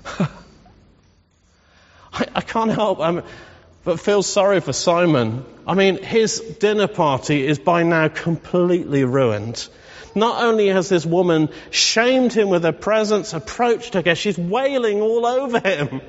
I, 2.13 2.27
I, 2.35 2.41
can't 2.41 2.71
help 2.71 2.99
um, 2.99 3.23
but 3.83 3.99
feel 3.99 4.21
sorry 4.21 4.61
for 4.61 4.73
Simon. 4.73 5.45
I 5.67 5.73
mean, 5.73 6.01
his 6.01 6.39
dinner 6.39 6.87
party 6.87 7.45
is 7.45 7.59
by 7.59 7.83
now 7.83 8.07
completely 8.07 9.03
ruined. 9.03 9.67
Not 10.13 10.43
only 10.43 10.67
has 10.67 10.89
this 10.89 11.05
woman 11.05 11.49
shamed 11.69 12.33
him 12.33 12.49
with 12.49 12.63
her 12.63 12.71
presence, 12.71 13.33
approached 13.33 13.93
her, 13.93 14.15
she's 14.15 14.37
wailing 14.37 15.01
all 15.01 15.25
over 15.25 15.59
him. 15.59 16.01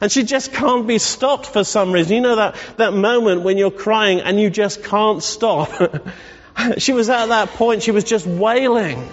And 0.00 0.10
she 0.10 0.24
just 0.24 0.52
can't 0.52 0.86
be 0.86 0.98
stopped 0.98 1.46
for 1.46 1.64
some 1.64 1.92
reason. 1.92 2.16
You 2.16 2.22
know 2.22 2.36
that, 2.36 2.56
that 2.76 2.92
moment 2.92 3.42
when 3.42 3.58
you're 3.58 3.70
crying 3.70 4.20
and 4.20 4.40
you 4.40 4.50
just 4.50 4.84
can't 4.84 5.22
stop. 5.22 5.70
she 6.78 6.92
was 6.92 7.10
at 7.10 7.26
that 7.26 7.50
point, 7.50 7.82
she 7.82 7.90
was 7.90 8.04
just 8.04 8.26
wailing. 8.26 9.08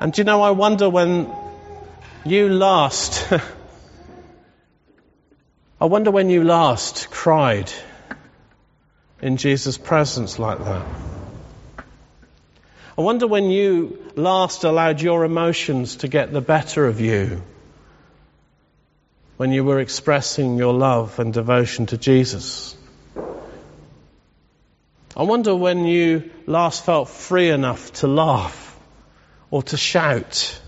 And 0.00 0.16
you 0.18 0.24
know, 0.24 0.42
I 0.42 0.50
wonder 0.50 0.90
when 0.90 1.32
you 2.24 2.48
last, 2.48 3.32
I 5.80 5.84
wonder 5.84 6.10
when 6.10 6.28
you 6.28 6.42
last 6.42 7.08
cried 7.10 7.70
in 9.22 9.36
Jesus' 9.36 9.78
presence 9.78 10.38
like 10.38 10.58
that? 10.58 10.86
I 12.98 13.00
wonder 13.00 13.26
when 13.26 13.50
you 13.50 13.98
last 14.16 14.64
allowed 14.64 15.00
your 15.00 15.24
emotions 15.24 15.96
to 15.96 16.08
get 16.08 16.32
the 16.32 16.42
better 16.42 16.84
of 16.84 17.00
you. 17.00 17.42
When 19.38 19.50
you 19.52 19.64
were 19.64 19.80
expressing 19.80 20.58
your 20.58 20.74
love 20.74 21.18
and 21.18 21.32
devotion 21.32 21.86
to 21.86 21.96
Jesus. 21.96 22.76
I 25.16 25.22
wonder 25.22 25.54
when 25.54 25.84
you 25.84 26.30
last 26.46 26.84
felt 26.84 27.08
free 27.08 27.48
enough 27.50 27.92
to 27.94 28.08
laugh 28.08 28.78
or 29.50 29.62
to 29.62 29.76
shout 29.76 30.60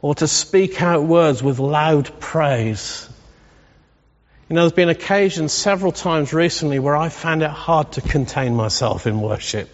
or 0.00 0.14
to 0.16 0.26
speak 0.26 0.82
out 0.82 1.04
words 1.04 1.42
with 1.42 1.58
loud 1.58 2.20
praise 2.20 3.08
you 4.54 4.56
know, 4.56 4.62
there's 4.66 4.72
been 4.72 4.88
occasions 4.88 5.52
several 5.52 5.90
times 5.90 6.32
recently 6.32 6.78
where 6.78 6.94
I 6.94 7.08
found 7.08 7.42
it 7.42 7.50
hard 7.50 7.90
to 7.94 8.00
contain 8.00 8.54
myself 8.54 9.04
in 9.08 9.20
worship. 9.20 9.68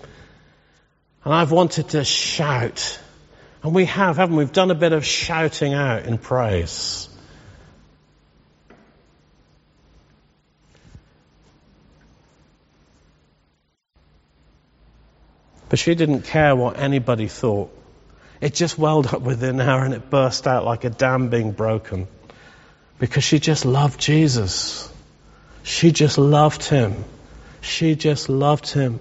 And 1.22 1.34
I've 1.34 1.52
wanted 1.52 1.90
to 1.90 2.02
shout. 2.02 2.98
And 3.62 3.74
we 3.74 3.84
have, 3.84 4.16
haven't 4.16 4.36
we? 4.36 4.44
We've 4.44 4.54
done 4.54 4.70
a 4.70 4.74
bit 4.74 4.94
of 4.94 5.04
shouting 5.04 5.74
out 5.74 6.06
in 6.06 6.16
praise. 6.16 7.10
But 15.68 15.78
she 15.78 15.94
didn't 15.94 16.22
care 16.22 16.56
what 16.56 16.78
anybody 16.78 17.28
thought. 17.28 17.70
It 18.40 18.54
just 18.54 18.78
welled 18.78 19.08
up 19.08 19.20
within 19.20 19.58
her 19.58 19.84
and 19.84 19.92
it 19.92 20.08
burst 20.08 20.46
out 20.46 20.64
like 20.64 20.84
a 20.84 20.88
dam 20.88 21.28
being 21.28 21.52
broken 21.52 22.08
because 23.00 23.24
she 23.24 23.40
just 23.40 23.64
loved 23.64 23.98
Jesus. 23.98 24.92
She 25.64 25.90
just 25.90 26.18
loved 26.18 26.62
him. 26.62 27.04
She 27.62 27.96
just 27.96 28.28
loved 28.28 28.70
him. 28.70 29.00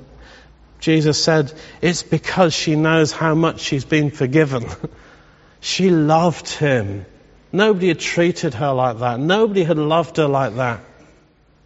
Jesus 0.80 1.22
said, 1.22 1.54
it's 1.82 2.02
because 2.02 2.54
she 2.54 2.76
knows 2.76 3.12
how 3.12 3.36
much 3.36 3.60
she's 3.60 3.84
been 3.84 4.10
forgiven. 4.10 4.66
she 5.60 5.90
loved 5.90 6.50
him. 6.50 7.06
Nobody 7.52 7.90
had 7.90 8.00
treated 8.00 8.54
her 8.54 8.72
like 8.72 9.00
that. 9.00 9.20
Nobody 9.20 9.64
had 9.64 9.78
loved 9.78 10.16
her 10.18 10.28
like 10.28 10.56
that. 10.56 10.80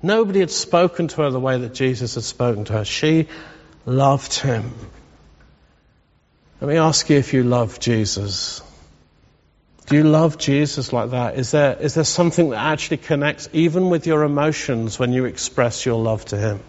Nobody 0.02 0.40
had 0.40 0.52
spoken 0.52 1.08
to 1.10 1.22
her 1.22 1.30
the 1.30 1.40
way 1.40 1.60
that 1.60 1.76
Jesus 1.76 2.16
had 2.16 2.24
spoken 2.24 2.66
to 2.66 2.74
her. 2.74 2.86
She 2.86 3.28
loved 3.86 4.34
him. 4.40 4.74
Let 6.60 6.70
me 6.70 6.78
ask 6.78 7.10
you 7.10 7.18
if 7.18 7.34
you 7.34 7.44
love 7.44 7.80
Jesus. 7.80 8.62
Do 9.88 9.98
you 9.98 10.04
love 10.04 10.38
Jesus 10.38 10.94
like 10.94 11.12
that? 11.12 11.36
Is 11.38 11.52
there, 11.52 11.76
is 11.78 11.94
there 11.96 12.06
something 12.06 12.52
that 12.52 12.64
actually 12.64 12.98
connects 12.98 13.50
even 13.52 13.90
with 13.90 14.08
your 14.08 14.24
emotions 14.24 14.98
when 14.98 15.12
you 15.12 15.26
express 15.26 15.86
your 15.86 16.02
love 16.02 16.24
to 16.26 16.38
Him? 16.38 16.62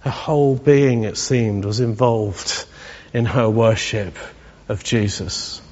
Her 0.00 0.10
whole 0.10 0.54
being, 0.54 1.04
it 1.04 1.16
seemed, 1.16 1.64
was 1.64 1.80
involved 1.80 2.66
in 3.12 3.24
her 3.24 3.48
worship 3.48 4.16
of 4.68 4.84
Jesus. 4.84 5.62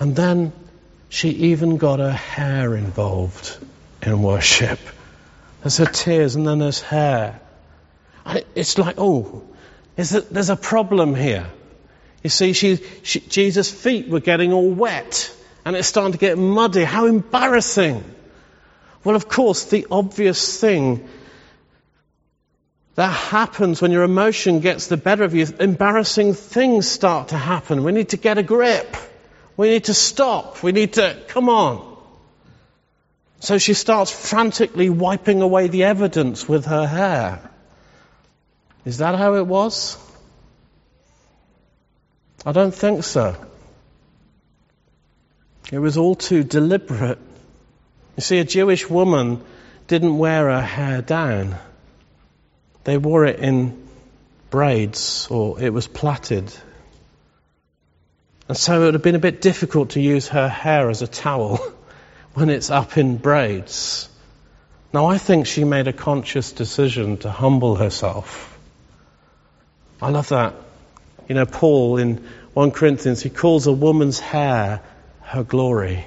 And 0.00 0.16
then 0.16 0.52
she 1.10 1.28
even 1.28 1.76
got 1.76 1.98
her 1.98 2.10
hair 2.10 2.74
involved 2.74 3.56
in 4.00 4.22
worship. 4.22 4.80
There's 5.60 5.76
her 5.76 5.86
tears 5.86 6.34
and 6.34 6.46
then 6.46 6.58
there's 6.58 6.80
hair. 6.80 7.40
It's 8.54 8.78
like, 8.78 8.96
oh, 8.98 9.42
there's 9.94 10.50
a 10.50 10.56
problem 10.56 11.14
here. 11.14 11.46
You 12.22 12.30
see, 12.30 12.52
she, 12.52 12.76
she, 13.02 13.20
Jesus' 13.20 13.70
feet 13.70 14.08
were 14.08 14.20
getting 14.20 14.52
all 14.52 14.70
wet 14.70 15.34
and 15.64 15.76
it's 15.76 15.88
starting 15.88 16.12
to 16.12 16.18
get 16.18 16.38
muddy. 16.38 16.84
How 16.84 17.06
embarrassing. 17.06 18.04
Well, 19.04 19.16
of 19.16 19.28
course, 19.28 19.64
the 19.64 19.86
obvious 19.90 20.60
thing 20.60 21.08
that 22.94 23.10
happens 23.10 23.80
when 23.80 23.90
your 23.90 24.02
emotion 24.02 24.60
gets 24.60 24.86
the 24.86 24.96
better 24.96 25.24
of 25.24 25.34
you, 25.34 25.46
embarrassing 25.58 26.34
things 26.34 26.86
start 26.86 27.28
to 27.28 27.38
happen. 27.38 27.84
We 27.84 27.92
need 27.92 28.10
to 28.10 28.16
get 28.16 28.38
a 28.38 28.42
grip. 28.42 28.96
We 29.56 29.70
need 29.70 29.84
to 29.84 29.94
stop. 29.94 30.62
We 30.62 30.72
need 30.72 30.94
to, 30.94 31.22
come 31.28 31.48
on. 31.48 31.88
So 33.40 33.58
she 33.58 33.74
starts 33.74 34.10
frantically 34.10 34.88
wiping 34.88 35.42
away 35.42 35.68
the 35.68 35.84
evidence 35.84 36.48
with 36.48 36.66
her 36.66 36.86
hair. 36.86 37.50
Is 38.84 38.98
that 38.98 39.16
how 39.16 39.34
it 39.34 39.46
was? 39.46 39.96
I 42.44 42.52
don't 42.52 42.74
think 42.74 43.04
so. 43.04 43.36
It 45.70 45.78
was 45.78 45.96
all 45.96 46.14
too 46.14 46.42
deliberate. 46.42 47.18
You 48.16 48.22
see, 48.22 48.38
a 48.38 48.44
Jewish 48.44 48.88
woman 48.90 49.42
didn't 49.86 50.18
wear 50.18 50.50
her 50.50 50.60
hair 50.60 51.02
down. 51.02 51.56
They 52.84 52.98
wore 52.98 53.24
it 53.26 53.38
in 53.38 53.88
braids 54.50 55.28
or 55.30 55.60
it 55.60 55.72
was 55.72 55.86
plaited. 55.86 56.52
And 58.48 58.56
so 58.56 58.82
it 58.82 58.84
would 58.84 58.94
have 58.94 59.02
been 59.02 59.14
a 59.14 59.20
bit 59.20 59.40
difficult 59.40 59.90
to 59.90 60.00
use 60.00 60.28
her 60.28 60.48
hair 60.48 60.90
as 60.90 61.00
a 61.00 61.06
towel 61.06 61.56
when 62.34 62.50
it's 62.50 62.70
up 62.70 62.98
in 62.98 63.16
braids. 63.16 64.08
Now, 64.92 65.06
I 65.06 65.16
think 65.16 65.46
she 65.46 65.64
made 65.64 65.88
a 65.88 65.92
conscious 65.92 66.52
decision 66.52 67.16
to 67.18 67.30
humble 67.30 67.76
herself. 67.76 68.58
I 70.02 70.10
love 70.10 70.28
that. 70.28 70.54
You 71.28 71.34
know, 71.34 71.46
Paul 71.46 71.98
in 71.98 72.24
1 72.54 72.70
Corinthians, 72.72 73.22
he 73.22 73.30
calls 73.30 73.66
a 73.66 73.72
woman's 73.72 74.20
hair 74.20 74.82
her 75.22 75.44
glory. 75.44 76.04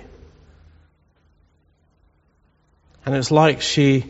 And 3.06 3.16
it's 3.16 3.32
like 3.32 3.62
she 3.62 4.06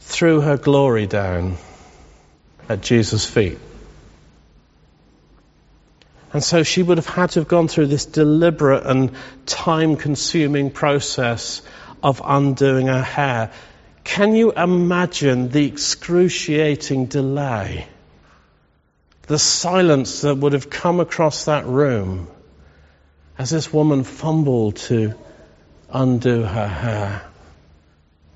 threw 0.00 0.40
her 0.40 0.56
glory 0.56 1.06
down 1.06 1.56
at 2.68 2.80
Jesus' 2.80 3.24
feet. 3.24 3.58
And 6.32 6.42
so 6.42 6.62
she 6.62 6.82
would 6.82 6.98
have 6.98 7.06
had 7.06 7.30
to 7.30 7.40
have 7.40 7.48
gone 7.48 7.68
through 7.68 7.86
this 7.86 8.06
deliberate 8.06 8.86
and 8.86 9.12
time 9.44 9.96
consuming 9.96 10.70
process 10.70 11.62
of 12.02 12.22
undoing 12.24 12.86
her 12.86 13.02
hair. 13.02 13.52
Can 14.04 14.34
you 14.34 14.52
imagine 14.52 15.50
the 15.50 15.66
excruciating 15.66 17.06
delay? 17.06 17.86
The 19.32 19.38
silence 19.38 20.20
that 20.20 20.34
would 20.34 20.52
have 20.52 20.68
come 20.68 21.00
across 21.00 21.46
that 21.46 21.64
room 21.64 22.28
as 23.38 23.48
this 23.48 23.72
woman 23.72 24.04
fumbled 24.04 24.76
to 24.76 25.14
undo 25.90 26.42
her 26.42 26.68
hair. 26.68 27.22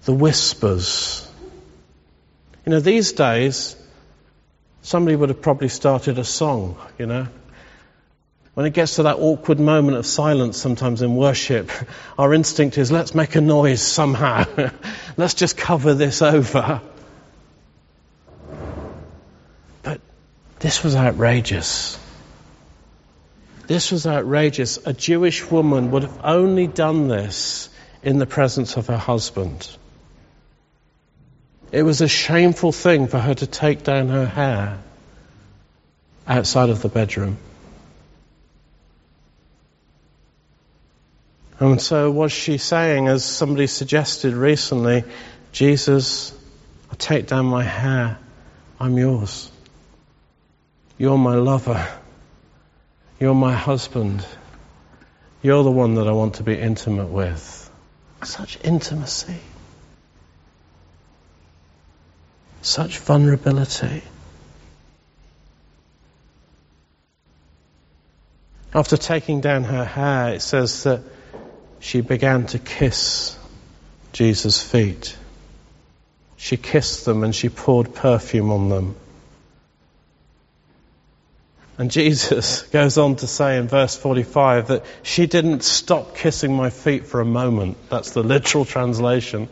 The 0.07 0.15
whispers. 0.15 1.31
You 2.65 2.73
know, 2.73 2.81
these 2.81 3.13
days, 3.13 3.77
somebody 4.81 5.17
would 5.17 5.29
have 5.29 5.43
probably 5.43 5.69
started 5.69 6.19
a 6.19 6.25
song, 6.25 6.79
you 6.99 7.05
know. 7.05 7.29
When 8.55 8.65
it 8.65 8.73
gets 8.73 8.97
to 8.97 9.03
that 9.03 9.17
awkward 9.17 9.61
moment 9.61 9.99
of 9.99 10.07
silence 10.07 10.57
sometimes 10.57 11.03
in 11.03 11.15
worship, 11.15 11.71
our 12.19 12.33
instinct 12.33 12.79
is 12.79 12.91
let's 12.91 13.15
make 13.15 13.35
a 13.35 13.43
noise 13.43 13.83
somehow. 13.83 14.47
let's 15.19 15.35
just 15.35 15.59
cover 15.59 15.93
this 15.93 16.23
over. 16.23 16.81
This 20.67 20.83
was 20.83 20.97
outrageous. 20.97 21.97
This 23.69 23.93
was 23.93 24.05
outrageous. 24.05 24.85
A 24.85 24.93
Jewish 24.93 25.49
woman 25.49 25.93
would 25.93 26.03
have 26.03 26.19
only 26.25 26.67
done 26.67 27.07
this 27.07 27.69
in 28.03 28.19
the 28.19 28.27
presence 28.27 28.77
of 28.77 28.89
her 28.89 28.97
husband. 28.97 29.69
It 31.71 31.85
was 31.85 32.01
a 32.01 32.09
shameful 32.09 32.73
thing 32.73 33.07
for 33.07 33.21
her 33.21 33.33
to 33.35 33.47
take 33.47 33.85
down 33.85 34.09
her 34.09 34.27
hair 34.27 34.83
outside 36.27 36.71
of 36.71 36.83
the 36.83 36.89
bedroom. 36.89 37.39
And 41.61 41.81
so 41.81 42.11
was 42.11 42.33
she 42.33 42.59
saying, 42.59 43.07
as 43.07 43.25
somebody 43.25 43.69
suggested 43.69 44.35
recently, 44.35 45.05
Jesus, 45.53 46.33
I 46.91 46.97
take 46.97 47.29
down 47.29 47.47
my 47.47 47.63
hair, 47.63 48.19
I'm 48.81 48.99
yours. 48.99 49.53
You're 50.99 51.19
my 51.19 51.35
lover. 51.35 51.87
You're 53.21 53.35
my 53.35 53.55
husband. 53.55 54.25
You're 55.43 55.63
the 55.63 55.71
one 55.71 55.97
that 55.97 56.09
I 56.09 56.13
want 56.13 56.37
to 56.37 56.43
be 56.43 56.59
intimate 56.59 57.09
with. 57.09 57.71
Such 58.25 58.59
intimacy. 58.65 59.39
Such 62.63 62.99
vulnerability. 62.99 64.03
After 68.75 68.97
taking 68.97 69.41
down 69.41 69.65
her 69.65 69.85
hair, 69.85 70.35
it 70.35 70.43
says 70.43 70.83
that 70.85 71.03
she 71.81 72.01
began 72.01 72.47
to 72.49 72.59
kiss 72.59 73.39
Jesus' 74.13 74.63
feet. 74.63 75.17
She 76.37 76.57
kissed 76.57 77.05
them 77.05 77.23
and 77.23 77.35
she 77.35 77.49
poured 77.49 77.95
perfume 77.95 78.51
on 78.51 78.69
them. 78.69 78.97
And 81.79 81.91
Jesus 81.91 82.63
goes 82.73 82.99
on 82.99 83.17
to 83.17 83.27
say 83.27 83.59
in 83.59 83.69
verse 83.69 83.97
45 83.97 84.69
that 84.69 84.85
she 85.03 85.27
didn't 85.27 85.63
stop 85.63 86.17
kissing 86.17 86.55
my 86.55 86.71
feet 86.71 87.07
for 87.07 87.21
a 87.21 87.25
moment. 87.25 87.77
That's 87.91 88.11
the 88.11 88.23
literal 88.23 88.65
translation. 88.65 89.49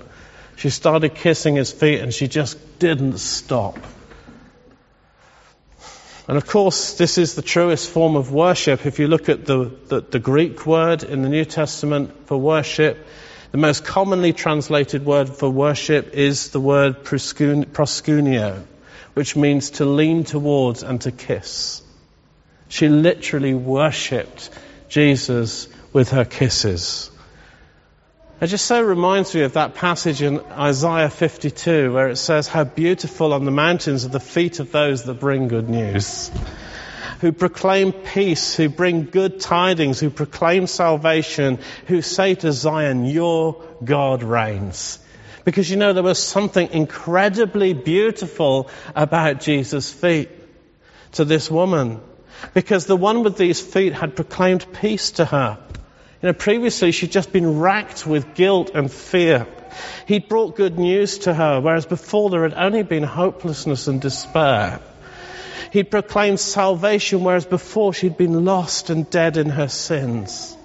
She 0.57 0.71
started 0.71 1.15
kissing 1.15 1.57
his 1.57 1.73
feet 1.73 2.01
and 2.01 2.13
she 2.13 2.29
just 2.29 2.79
didn't 2.79 3.19
stop. 3.19 3.79
And 6.27 6.39
of 6.39 6.47
course, 6.47 6.95
this 6.97 7.19
is 7.19 7.35
the 7.35 7.43
truest 7.43 7.91
form 7.91 8.17
of 8.17 8.33
worship. 8.33 8.87
If 8.87 8.99
you 8.99 9.09
look 9.09 9.29
at 9.29 9.45
the, 9.45 9.71
the, 9.89 10.01
the 10.01 10.19
Greek 10.19 10.65
word 10.65 11.03
in 11.03 11.21
the 11.21 11.29
New 11.29 11.45
Testament 11.45 12.27
for 12.27 12.39
worship, 12.39 13.07
the 13.53 13.59
most 13.59 13.85
commonly 13.85 14.33
translated 14.33 15.05
word 15.05 15.29
for 15.29 15.51
worship 15.51 16.15
is 16.15 16.49
the 16.49 16.61
word 16.61 17.05
proskuneo, 17.05 18.65
which 19.13 19.37
means 19.37 19.71
to 19.73 19.85
lean 19.85 20.25
towards 20.25 20.83
and 20.83 21.01
to 21.03 21.13
kiss. 21.13 21.84
She 22.69 22.89
literally 22.89 23.55
worshipped 23.55 24.51
Jesus 24.89 25.69
with 25.93 26.11
her 26.11 26.25
kisses. 26.25 27.11
It 28.41 28.49
just 28.49 28.67
so 28.67 28.83
reminds 28.83 29.35
me 29.35 29.43
of 29.43 29.53
that 29.53 29.75
passage 29.75 30.21
in 30.21 30.41
Isaiah 30.41 31.09
52 31.09 31.93
where 31.93 32.09
it 32.09 32.17
says, 32.17 32.49
How 32.49 32.65
beautiful 32.65 33.33
on 33.33 33.45
the 33.45 33.51
mountains 33.51 34.05
are 34.05 34.09
the 34.09 34.21
feet 34.21 34.59
of 34.59 34.73
those 34.73 35.05
that 35.05 35.21
bring 35.21 35.49
good 35.49 35.71
news, 35.71 36.31
who 37.21 37.33
proclaim 37.33 37.93
peace, 37.93 38.55
who 38.55 38.69
bring 38.69 39.05
good 39.05 39.41
tidings, 39.41 40.01
who 40.01 40.11
proclaim 40.11 40.67
salvation, 40.67 41.59
who 41.87 42.03
say 42.03 42.35
to 42.35 42.53
Zion, 42.53 43.05
Your 43.05 43.63
God 43.85 44.23
reigns. 44.23 44.99
Because 45.45 45.71
you 45.71 45.77
know, 45.77 45.93
there 45.93 46.03
was 46.03 46.19
something 46.19 46.71
incredibly 46.71 47.73
beautiful 47.73 48.69
about 48.97 49.41
Jesus' 49.41 49.93
feet 49.93 50.29
to 51.13 51.25
this 51.25 51.51
woman 51.51 52.01
because 52.53 52.87
the 52.87 52.97
one 52.97 53.23
with 53.23 53.37
these 53.37 53.61
feet 53.61 53.95
had 53.95 54.17
proclaimed 54.17 54.67
peace 54.81 55.13
to 55.13 55.25
her. 55.25 55.59
You 56.23 56.29
know, 56.29 56.33
previously 56.33 56.93
she'd 56.93 57.13
just 57.13 57.33
been 57.33 57.59
racked 57.59 58.07
with 58.07 58.35
guilt 58.35 58.71
and 58.75 58.91
fear. 58.91 59.47
He'd 60.07 60.29
brought 60.29 60.57
good 60.57 60.79
news 60.79 61.19
to 61.21 61.35
her, 61.35 61.61
whereas 61.61 61.87
before 61.87 62.31
there 62.31 62.43
had 62.43 62.55
only 62.55 62.83
been 62.83 63.03
hopelessness 63.03 63.89
and 63.89 64.01
despair. 64.01 64.81
He'd 65.73 65.91
proclaimed 65.91 66.39
salvation, 66.39 67.25
whereas 67.25 67.47
before 67.47 67.93
she'd 67.93 68.17
been 68.17 68.45
lost 68.45 68.91
and 68.91 69.09
dead 69.11 69.37
in 69.37 69.51
her 69.51 69.69
sins. 69.69 70.57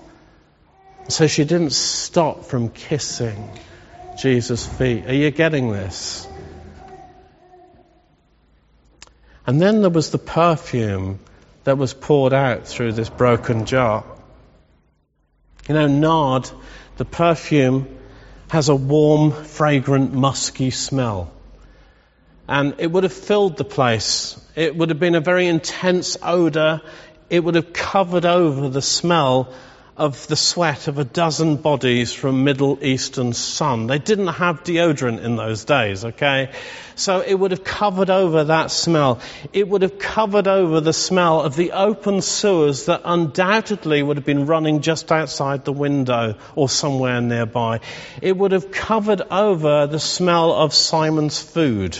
So 1.08 1.26
she 1.26 1.44
didn't 1.44 1.74
stop 1.74 2.46
from 2.46 2.70
kissing 2.70 3.50
Jesus' 4.22 4.68
feet. 4.68 5.08
Are 5.08 5.13
you 5.13 5.32
getting 5.32 5.72
this? 5.72 6.28
And 9.48 9.60
then 9.60 9.82
there 9.82 9.89
was 9.89 10.12
the 10.12 10.20
perfume 10.20 11.20
that 11.69 11.77
was 11.77 11.93
poured 11.93 12.34
out 12.34 12.67
through 12.67 12.91
this 12.91 13.10
broken 13.12 13.65
jar. 13.67 14.03
You 15.67 15.75
know, 15.75 15.86
nard, 15.86 16.49
the 16.97 17.05
perfume, 17.05 17.88
has 18.49 18.69
a 18.69 18.75
warm, 18.75 19.32
fragrant, 19.32 20.12
musky 20.12 20.71
smell. 20.71 21.32
And 22.47 22.73
it 22.79 22.91
would 22.91 23.03
have 23.03 23.13
filled 23.13 23.58
the 23.58 23.65
place. 23.65 24.41
It 24.55 24.75
would 24.75 24.89
have 24.89 24.99
been 24.99 25.13
a 25.13 25.21
very 25.21 25.45
intense 25.45 26.17
odor. 26.23 26.82
It 27.29 27.43
would 27.43 27.53
have 27.53 27.71
covered 27.71 28.25
over 28.25 28.69
the 28.69 28.82
smell 28.82 29.53
of 29.99 30.27
the 30.27 30.35
sweat 30.38 30.88
of 30.88 30.97
a 30.97 31.03
dozen 31.03 31.57
bodies 31.57 32.13
from 32.13 32.45
Middle 32.45 32.81
Eastern 32.81 33.33
sun. 33.33 33.88
They 33.88 33.99
didn't 33.99 34.27
have 34.27 34.63
deodorant 34.63 35.21
in 35.21 35.35
those 35.35 35.65
days, 35.65 36.05
okay? 36.05 36.51
So 36.95 37.19
it 37.19 37.33
would 37.33 37.51
have 37.51 37.65
covered 37.65 38.09
over 38.09 38.45
that 38.45 38.71
smell. 38.71 39.19
It 39.51 39.67
would 39.67 39.81
have 39.81 39.99
covered 39.99 40.47
over 40.47 40.79
the 40.79 40.93
smell 40.93 41.41
of 41.41 41.57
the 41.57 41.73
open 41.73 42.21
sewers 42.21 42.85
that 42.85 43.01
undoubtedly 43.03 44.01
would 44.01 44.15
have 44.15 44.25
been 44.25 44.45
running 44.45 44.79
just 44.79 45.12
outside 45.12 45.65
the 45.65 45.73
window 45.73 46.35
or 46.55 46.69
somewhere 46.69 47.19
nearby. 47.19 47.81
It 48.21 48.38
would 48.38 48.53
have 48.53 48.71
covered 48.71 49.21
over 49.29 49.85
the 49.85 49.99
smell 49.99 50.53
of 50.53 50.73
Simon's 50.73 51.41
food. 51.41 51.97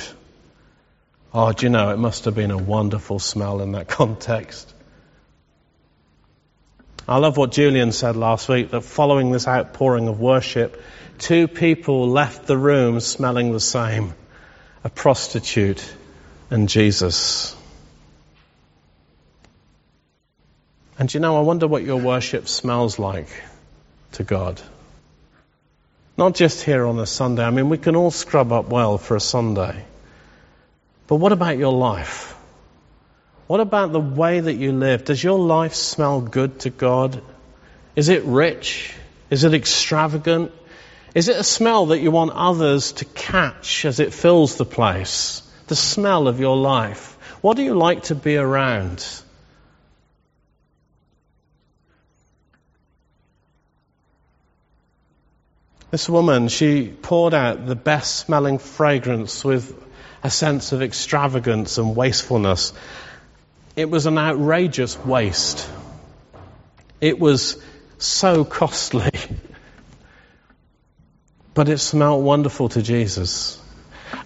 Oh, 1.34 1.52
do 1.52 1.66
you 1.66 1.70
know, 1.70 1.90
it 1.90 1.98
must 1.98 2.26
have 2.26 2.36
been 2.36 2.52
a 2.52 2.58
wonderful 2.58 3.20
smell 3.20 3.62
in 3.62 3.74
that 3.74 3.88
context. 4.00 4.74
I 7.10 7.18
love 7.18 7.38
what 7.38 7.52
Julian 7.52 7.92
said 7.92 8.16
last 8.16 8.48
week 8.48 8.70
that 8.70 8.82
following 8.82 9.32
this 9.32 9.48
outpouring 9.48 10.08
of 10.08 10.20
worship, 10.20 10.80
two 11.18 11.48
people 11.48 12.08
left 12.08 12.46
the 12.46 12.56
room 12.56 13.00
smelling 13.00 13.52
the 13.52 13.60
same 13.60 14.14
a 14.84 14.90
prostitute 14.90 15.84
and 16.52 16.70
Jesus. 16.70 17.56
And 21.00 21.12
you 21.12 21.20
know, 21.20 21.36
I 21.36 21.42
wonder 21.42 21.68
what 21.68 21.84
your 21.84 22.00
worship 22.00 22.48
smells 22.48 23.00
like 23.00 23.30
to 24.12 24.24
God. 24.24 24.62
Not 26.16 26.36
just 26.36 26.62
here 26.62 26.86
on 26.86 27.00
a 27.00 27.08
Sunday. 27.08 27.44
I 27.44 27.50
mean, 27.50 27.70
we 27.70 27.80
can 27.80 27.96
all 27.96 28.12
scrub 28.12 28.52
up 28.52 28.70
well 28.70 29.00
for 29.00 29.16
a 29.16 29.20
Sunday. 29.20 29.84
But 31.08 31.16
what 31.16 31.32
about 31.32 31.58
your 31.58 31.74
life? 31.74 32.39
What 33.50 33.62
about 33.62 33.92
the 33.92 34.00
way 34.00 34.40
that 34.42 34.54
you 34.54 34.74
live? 34.74 35.06
Does 35.06 35.24
your 35.24 35.40
life 35.40 35.74
smell 35.74 36.22
good 36.22 36.60
to 36.60 36.70
God? 36.70 37.20
Is 37.96 38.10
it 38.10 38.24
rich? 38.26 38.94
Is 39.32 39.44
it 39.44 39.56
extravagant? 39.56 40.52
Is 41.16 41.30
it 41.30 41.36
a 41.36 41.44
smell 41.44 41.88
that 41.88 41.98
you 41.98 42.12
want 42.12 42.34
others 42.34 42.92
to 42.92 43.06
catch 43.06 43.86
as 43.86 44.00
it 44.00 44.14
fills 44.14 44.58
the 44.58 44.66
place? 44.66 45.42
The 45.66 45.76
smell 45.76 46.28
of 46.28 46.40
your 46.40 46.58
life. 46.58 47.18
What 47.42 47.58
do 47.58 47.64
you 47.64 47.74
like 47.74 48.04
to 48.04 48.14
be 48.14 48.38
around? 48.38 49.04
This 55.90 56.08
woman, 56.08 56.50
she 56.50 56.88
poured 56.88 57.34
out 57.34 57.66
the 57.66 57.76
best 57.76 58.16
smelling 58.16 58.60
fragrance 58.60 59.44
with 59.44 59.76
a 60.22 60.30
sense 60.30 60.72
of 60.72 60.84
extravagance 60.84 61.80
and 61.80 61.96
wastefulness. 61.96 62.74
It 63.76 63.90
was 63.90 64.06
an 64.06 64.18
outrageous 64.18 64.98
waste. 64.98 65.70
It 67.02 67.20
was 67.20 67.62
so 67.98 68.44
costly. 68.44 69.12
but 71.54 71.70
it 71.70 71.78
smelled 71.80 72.24
wonderful 72.24 72.70
to 72.70 72.82
Jesus. 72.82 73.62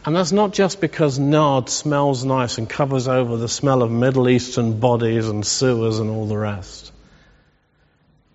And 0.06 0.16
that's 0.16 0.32
not 0.32 0.54
just 0.54 0.82
because 0.82 1.18
nard 1.20 1.70
smells 1.70 2.24
nice 2.24 2.58
and 2.58 2.70
covers 2.70 3.08
over 3.08 3.38
the 3.38 3.50
smell 3.50 3.82
of 3.82 3.92
Middle 3.92 4.30
Eastern 4.30 4.80
bodies 4.80 5.28
and 5.28 5.46
sewers 5.46 6.00
and 6.00 6.10
all 6.10 6.28
the 6.28 6.38
rest. 6.38 6.92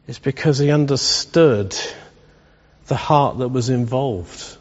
It's 0.07 0.19
because 0.19 0.59
he 0.59 0.71
understood 0.71 1.77
the 2.87 2.97
heart 2.97 3.39
that 3.39 3.49
was 3.49 3.69
involved. 3.69 4.57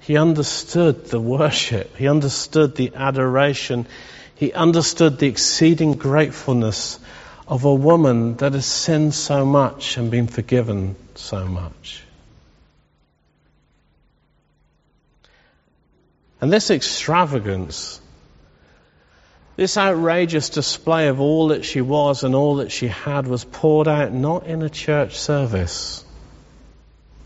He 0.00 0.16
understood 0.16 1.06
the 1.06 1.20
worship. 1.20 1.96
He 1.96 2.08
understood 2.08 2.76
the 2.76 2.92
adoration 2.94 3.86
he 4.38 4.52
understood 4.52 5.18
the 5.18 5.26
exceeding 5.26 5.94
gratefulness 5.94 7.00
of 7.48 7.64
a 7.64 7.74
woman 7.74 8.36
that 8.36 8.52
has 8.52 8.66
sinned 8.66 9.12
so 9.12 9.44
much 9.44 9.96
and 9.96 10.12
been 10.12 10.28
forgiven 10.28 10.94
so 11.16 11.44
much. 11.44 12.04
And 16.40 16.52
this 16.52 16.70
extravagance, 16.70 18.00
this 19.56 19.76
outrageous 19.76 20.50
display 20.50 21.08
of 21.08 21.20
all 21.20 21.48
that 21.48 21.64
she 21.64 21.80
was 21.80 22.22
and 22.22 22.36
all 22.36 22.56
that 22.56 22.70
she 22.70 22.86
had 22.86 23.26
was 23.26 23.44
poured 23.44 23.88
out 23.88 24.12
not 24.12 24.46
in 24.46 24.62
a 24.62 24.70
church 24.70 25.18
service, 25.18 26.04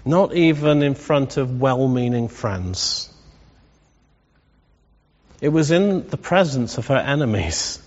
not 0.06 0.34
even 0.34 0.82
in 0.82 0.94
front 0.94 1.36
of 1.36 1.60
well 1.60 1.86
meaning 1.88 2.28
friends. 2.28 3.11
It 5.42 5.48
was 5.48 5.72
in 5.72 6.06
the 6.08 6.16
presence 6.16 6.78
of 6.78 6.86
her 6.86 6.96
enemies. 6.96 7.80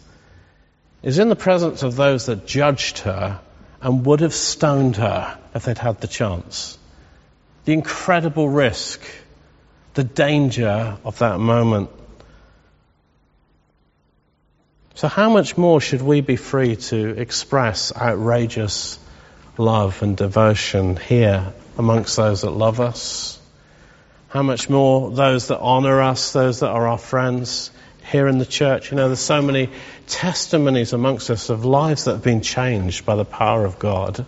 It 1.02 1.08
was 1.08 1.20
in 1.20 1.30
the 1.30 1.38
presence 1.38 1.84
of 1.84 1.96
those 1.96 2.26
that 2.26 2.46
judged 2.46 3.00
her 3.00 3.40
and 3.82 4.06
would 4.06 4.20
have 4.20 4.34
stoned 4.34 4.98
her 4.98 5.38
if 5.56 5.64
they'd 5.64 5.78
had 5.78 6.02
the 6.02 6.08
chance. 6.08 6.78
The 7.64 7.72
incredible 7.72 8.50
risk, 8.50 9.02
the 9.94 10.04
danger 10.04 10.98
of 11.06 11.20
that 11.20 11.40
moment. 11.40 11.92
So, 14.96 15.08
how 15.08 15.30
much 15.30 15.58
more 15.58 15.80
should 15.80 16.02
we 16.02 16.20
be 16.20 16.36
free 16.36 16.76
to 16.76 17.10
express 17.12 17.96
outrageous 17.96 19.00
love 19.58 20.02
and 20.04 20.18
devotion 20.18 20.98
here 20.98 21.54
amongst 21.78 22.18
those 22.18 22.42
that 22.42 22.52
love 22.52 22.82
us? 22.82 23.40
How 24.36 24.44
much 24.44 24.70
more 24.70 25.12
those 25.12 25.48
that 25.48 25.60
honor 25.60 26.02
us, 26.02 26.34
those 26.34 26.60
that 26.60 26.68
are 26.68 26.90
our 26.90 26.98
friends 26.98 27.72
here 28.12 28.28
in 28.28 28.38
the 28.38 28.46
church. 28.46 28.92
You 28.92 28.98
know, 28.98 29.08
there's 29.08 29.22
so 29.22 29.42
many 29.42 29.70
testimonies 30.08 30.92
amongst 30.92 31.30
us 31.30 31.50
of 31.50 31.64
lives 31.64 32.04
that 32.04 32.16
have 32.16 32.24
been 32.24 32.42
changed 32.42 33.06
by 33.06 33.16
the 33.16 33.24
power 33.24 33.64
of 33.64 33.80
God. 33.80 34.26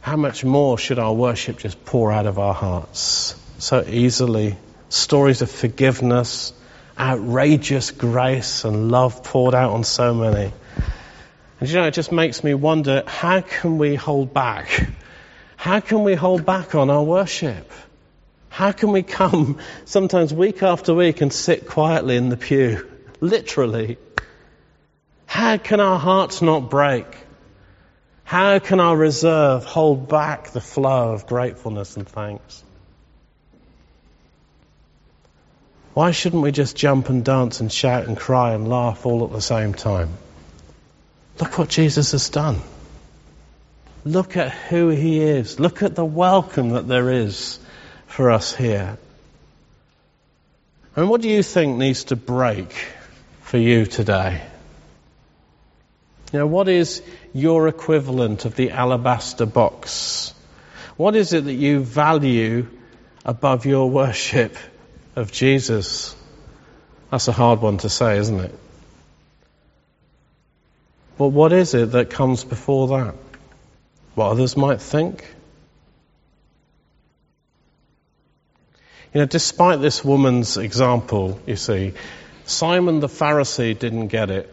How 0.00 0.16
much 0.16 0.44
more 0.44 0.76
should 0.78 0.98
our 0.98 1.14
worship 1.14 1.58
just 1.58 1.84
pour 1.84 2.10
out 2.10 2.26
of 2.26 2.40
our 2.40 2.54
hearts 2.54 3.36
so 3.58 3.84
easily? 3.86 4.56
Stories 4.88 5.40
of 5.40 5.48
forgiveness, 5.48 6.52
outrageous 6.98 7.92
grace 7.92 8.64
and 8.64 8.90
love 8.90 9.22
poured 9.22 9.54
out 9.54 9.70
on 9.70 9.84
so 9.84 10.12
many. 10.12 10.52
And 11.60 11.68
you 11.68 11.76
know, 11.76 11.86
it 11.86 11.94
just 11.94 12.10
makes 12.10 12.42
me 12.42 12.54
wonder, 12.54 13.04
how 13.06 13.42
can 13.42 13.78
we 13.78 13.94
hold 13.94 14.34
back? 14.34 14.88
How 15.54 15.78
can 15.78 16.02
we 16.02 16.16
hold 16.16 16.44
back 16.44 16.74
on 16.74 16.90
our 16.90 17.04
worship? 17.04 17.70
How 18.54 18.70
can 18.70 18.92
we 18.92 19.02
come 19.02 19.58
sometimes 19.84 20.32
week 20.32 20.62
after 20.62 20.94
week 20.94 21.20
and 21.20 21.32
sit 21.32 21.66
quietly 21.66 22.14
in 22.14 22.28
the 22.28 22.36
pew? 22.36 22.88
Literally. 23.20 23.98
How 25.26 25.56
can 25.56 25.80
our 25.80 25.98
hearts 25.98 26.40
not 26.40 26.70
break? 26.70 27.04
How 28.22 28.60
can 28.60 28.78
our 28.78 28.96
reserve 28.96 29.64
hold 29.64 30.08
back 30.08 30.50
the 30.50 30.60
flow 30.60 31.14
of 31.14 31.26
gratefulness 31.26 31.96
and 31.96 32.08
thanks? 32.08 32.62
Why 35.94 36.12
shouldn't 36.12 36.44
we 36.44 36.52
just 36.52 36.76
jump 36.76 37.08
and 37.08 37.24
dance 37.24 37.58
and 37.58 37.72
shout 37.72 38.06
and 38.06 38.16
cry 38.16 38.54
and 38.54 38.68
laugh 38.68 39.04
all 39.04 39.24
at 39.24 39.32
the 39.32 39.42
same 39.42 39.74
time? 39.74 40.10
Look 41.40 41.58
what 41.58 41.70
Jesus 41.70 42.12
has 42.12 42.28
done. 42.30 42.60
Look 44.04 44.36
at 44.36 44.52
who 44.52 44.90
he 44.90 45.18
is. 45.18 45.58
Look 45.58 45.82
at 45.82 45.96
the 45.96 46.04
welcome 46.04 46.68
that 46.70 46.86
there 46.86 47.10
is 47.10 47.58
for 48.14 48.30
us 48.30 48.54
here. 48.54 48.96
And 50.94 51.10
what 51.10 51.20
do 51.20 51.28
you 51.28 51.42
think 51.42 51.78
needs 51.78 52.04
to 52.04 52.16
break 52.16 52.72
for 53.42 53.58
you 53.58 53.86
today? 53.86 54.40
Know, 56.32 56.46
what 56.46 56.68
is 56.68 57.02
your 57.32 57.66
equivalent 57.66 58.44
of 58.44 58.54
the 58.54 58.70
alabaster 58.70 59.46
box? 59.46 60.32
What 60.96 61.16
is 61.16 61.32
it 61.32 61.44
that 61.44 61.54
you 61.54 61.80
value 61.80 62.68
above 63.24 63.66
your 63.66 63.90
worship 63.90 64.56
of 65.16 65.32
Jesus? 65.32 66.14
That's 67.10 67.26
a 67.26 67.32
hard 67.32 67.60
one 67.60 67.78
to 67.78 67.88
say, 67.88 68.18
isn't 68.18 68.40
it? 68.40 68.54
But 71.18 71.28
what 71.28 71.52
is 71.52 71.74
it 71.74 71.90
that 71.92 72.10
comes 72.10 72.44
before 72.44 72.86
that? 72.98 73.16
What 74.14 74.30
others 74.30 74.56
might 74.56 74.80
think? 74.80 75.24
You 79.14 79.20
know, 79.20 79.26
despite 79.26 79.80
this 79.80 80.04
woman's 80.04 80.56
example, 80.56 81.40
you 81.46 81.54
see, 81.54 81.94
Simon 82.46 82.98
the 82.98 83.06
Pharisee 83.06 83.78
didn't 83.78 84.08
get 84.08 84.30
it. 84.30 84.52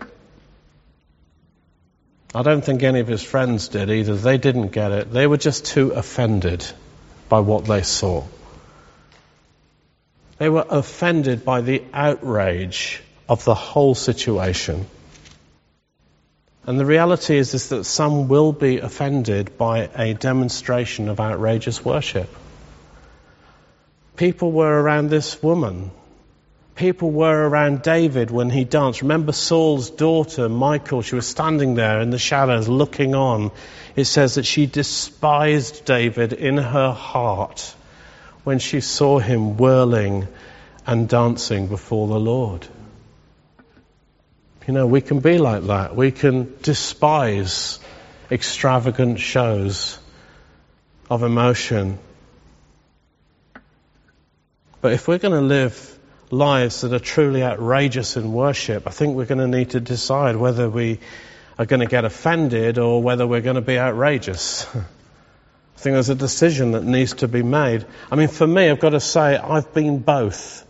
I 2.35 2.43
don't 2.43 2.63
think 2.63 2.83
any 2.83 2.99
of 2.99 3.07
his 3.07 3.23
friends 3.23 3.69
did 3.69 3.89
either. 3.89 4.15
They 4.15 4.37
didn't 4.37 4.67
get 4.67 4.91
it. 4.91 5.11
They 5.11 5.25
were 5.25 5.37
just 5.37 5.65
too 5.65 5.89
offended 5.91 6.63
by 7.27 7.39
what 7.39 7.65
they 7.65 7.81
saw. 7.81 8.23
They 10.37 10.47
were 10.47 10.65
offended 10.69 11.43
by 11.43 11.61
the 11.61 11.83
outrage 11.91 13.01
of 13.27 13.43
the 13.43 13.55
whole 13.55 13.95
situation. 13.95 14.85
And 16.67 16.79
the 16.79 16.85
reality 16.85 17.35
is, 17.35 17.55
is 17.55 17.69
that 17.69 17.85
some 17.85 18.27
will 18.27 18.53
be 18.53 18.77
offended 18.77 19.57
by 19.57 19.89
a 19.95 20.13
demonstration 20.13 21.09
of 21.09 21.19
outrageous 21.19 21.83
worship. 21.83 22.29
People 24.15 24.51
were 24.51 24.81
around 24.81 25.09
this 25.09 25.41
woman. 25.41 25.91
People 26.75 27.11
were 27.11 27.47
around 27.47 27.81
David 27.81 28.31
when 28.31 28.49
he 28.49 28.63
danced. 28.63 29.01
Remember 29.01 29.33
Saul's 29.33 29.89
daughter, 29.89 30.49
Michal? 30.49 31.01
She 31.01 31.15
was 31.15 31.27
standing 31.27 31.75
there 31.75 32.01
in 32.01 32.09
the 32.09 32.17
shadows 32.17 32.67
looking 32.67 33.13
on. 33.13 33.51
It 33.95 34.05
says 34.05 34.35
that 34.35 34.45
she 34.45 34.65
despised 34.65 35.85
David 35.85 36.33
in 36.33 36.57
her 36.57 36.91
heart 36.91 37.75
when 38.43 38.59
she 38.59 38.81
saw 38.81 39.19
him 39.19 39.57
whirling 39.57 40.27
and 40.87 41.07
dancing 41.07 41.67
before 41.67 42.07
the 42.07 42.19
Lord. 42.19 42.65
You 44.67 44.73
know, 44.73 44.87
we 44.87 45.01
can 45.01 45.19
be 45.19 45.37
like 45.37 45.63
that. 45.63 45.95
We 45.95 46.11
can 46.11 46.55
despise 46.61 47.79
extravagant 48.29 49.19
shows 49.19 49.97
of 51.09 51.23
emotion. 51.23 51.99
But 54.81 54.93
if 54.93 55.07
we're 55.07 55.19
going 55.19 55.39
to 55.39 55.41
live 55.41 55.99
lives 56.31 56.81
that 56.81 56.91
are 56.91 56.99
truly 56.99 57.43
outrageous 57.43 58.17
in 58.17 58.33
worship, 58.33 58.87
I 58.87 58.89
think 58.89 59.15
we're 59.15 59.25
going 59.25 59.39
to 59.39 59.47
need 59.47 59.71
to 59.71 59.79
decide 59.79 60.35
whether 60.35 60.67
we 60.69 60.99
are 61.59 61.65
going 61.65 61.81
to 61.81 61.85
get 61.85 62.03
offended 62.03 62.79
or 62.79 63.03
whether 63.03 63.27
we're 63.27 63.41
going 63.41 63.57
to 63.57 63.61
be 63.61 63.77
outrageous. 63.77 64.65
I 64.75 65.79
think 65.79 65.95
there's 65.95 66.09
a 66.09 66.15
decision 66.15 66.71
that 66.71 66.83
needs 66.83 67.13
to 67.15 67.27
be 67.27 67.43
made. 67.43 67.85
I 68.11 68.15
mean, 68.15 68.27
for 68.27 68.47
me, 68.47 68.69
I've 68.69 68.79
got 68.79 68.89
to 68.89 68.99
say, 68.99 69.37
I've 69.37 69.71
been 69.73 69.99
both. 69.99 70.65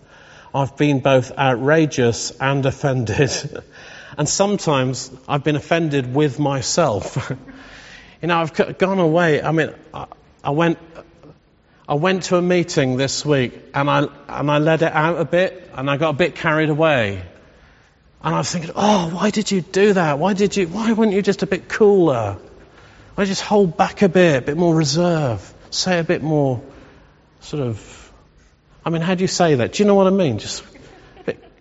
I've 0.53 0.75
been 0.75 0.99
both 0.99 1.37
outrageous 1.37 2.31
and 2.31 2.65
offended. 2.65 3.63
and 4.17 4.27
sometimes 4.27 5.09
I've 5.27 5.45
been 5.45 5.55
offended 5.55 6.13
with 6.13 6.37
myself. 6.37 7.31
you 8.21 8.27
know, 8.27 8.39
I've 8.39 8.77
gone 8.77 8.99
away. 8.99 9.41
I 9.41 9.51
mean, 9.51 9.73
I 10.43 10.49
went, 10.49 10.79
I 11.87 11.95
went 11.95 12.23
to 12.23 12.37
a 12.37 12.41
meeting 12.41 12.97
this 12.97 13.25
week 13.25 13.53
and 13.73 13.89
I, 13.89 13.99
and 14.27 14.51
I 14.51 14.57
let 14.59 14.81
it 14.81 14.91
out 14.91 15.19
a 15.19 15.25
bit 15.25 15.69
and 15.73 15.89
I 15.89 15.97
got 15.97 16.09
a 16.11 16.17
bit 16.17 16.35
carried 16.35 16.69
away. 16.69 17.21
And 18.23 18.35
I 18.35 18.37
was 18.37 18.51
thinking, 18.51 18.71
oh, 18.75 19.09
why 19.09 19.29
did 19.31 19.51
you 19.51 19.61
do 19.61 19.93
that? 19.93 20.19
Why 20.19 20.33
did 20.33 20.55
you, 20.55 20.67
why 20.67 20.93
weren't 20.93 21.13
you 21.13 21.21
just 21.21 21.43
a 21.43 21.47
bit 21.47 21.67
cooler? 21.67 22.37
Why 23.15 23.25
just 23.25 23.41
hold 23.41 23.77
back 23.77 24.01
a 24.03 24.09
bit, 24.09 24.43
a 24.43 24.45
bit 24.45 24.57
more 24.57 24.75
reserve? 24.75 25.53
Say 25.69 25.99
a 25.99 26.03
bit 26.03 26.21
more 26.21 26.61
sort 27.41 27.63
of 27.63 28.01
I 28.83 28.89
mean, 28.89 29.01
how 29.01 29.15
do 29.15 29.23
you 29.23 29.27
say 29.27 29.55
that? 29.55 29.73
Do 29.73 29.83
you 29.83 29.87
know 29.87 29.95
what 29.95 30.07
I 30.07 30.11
mean? 30.11 30.39
Just, 30.39 30.63
a 31.19 31.23
bit, 31.23 31.51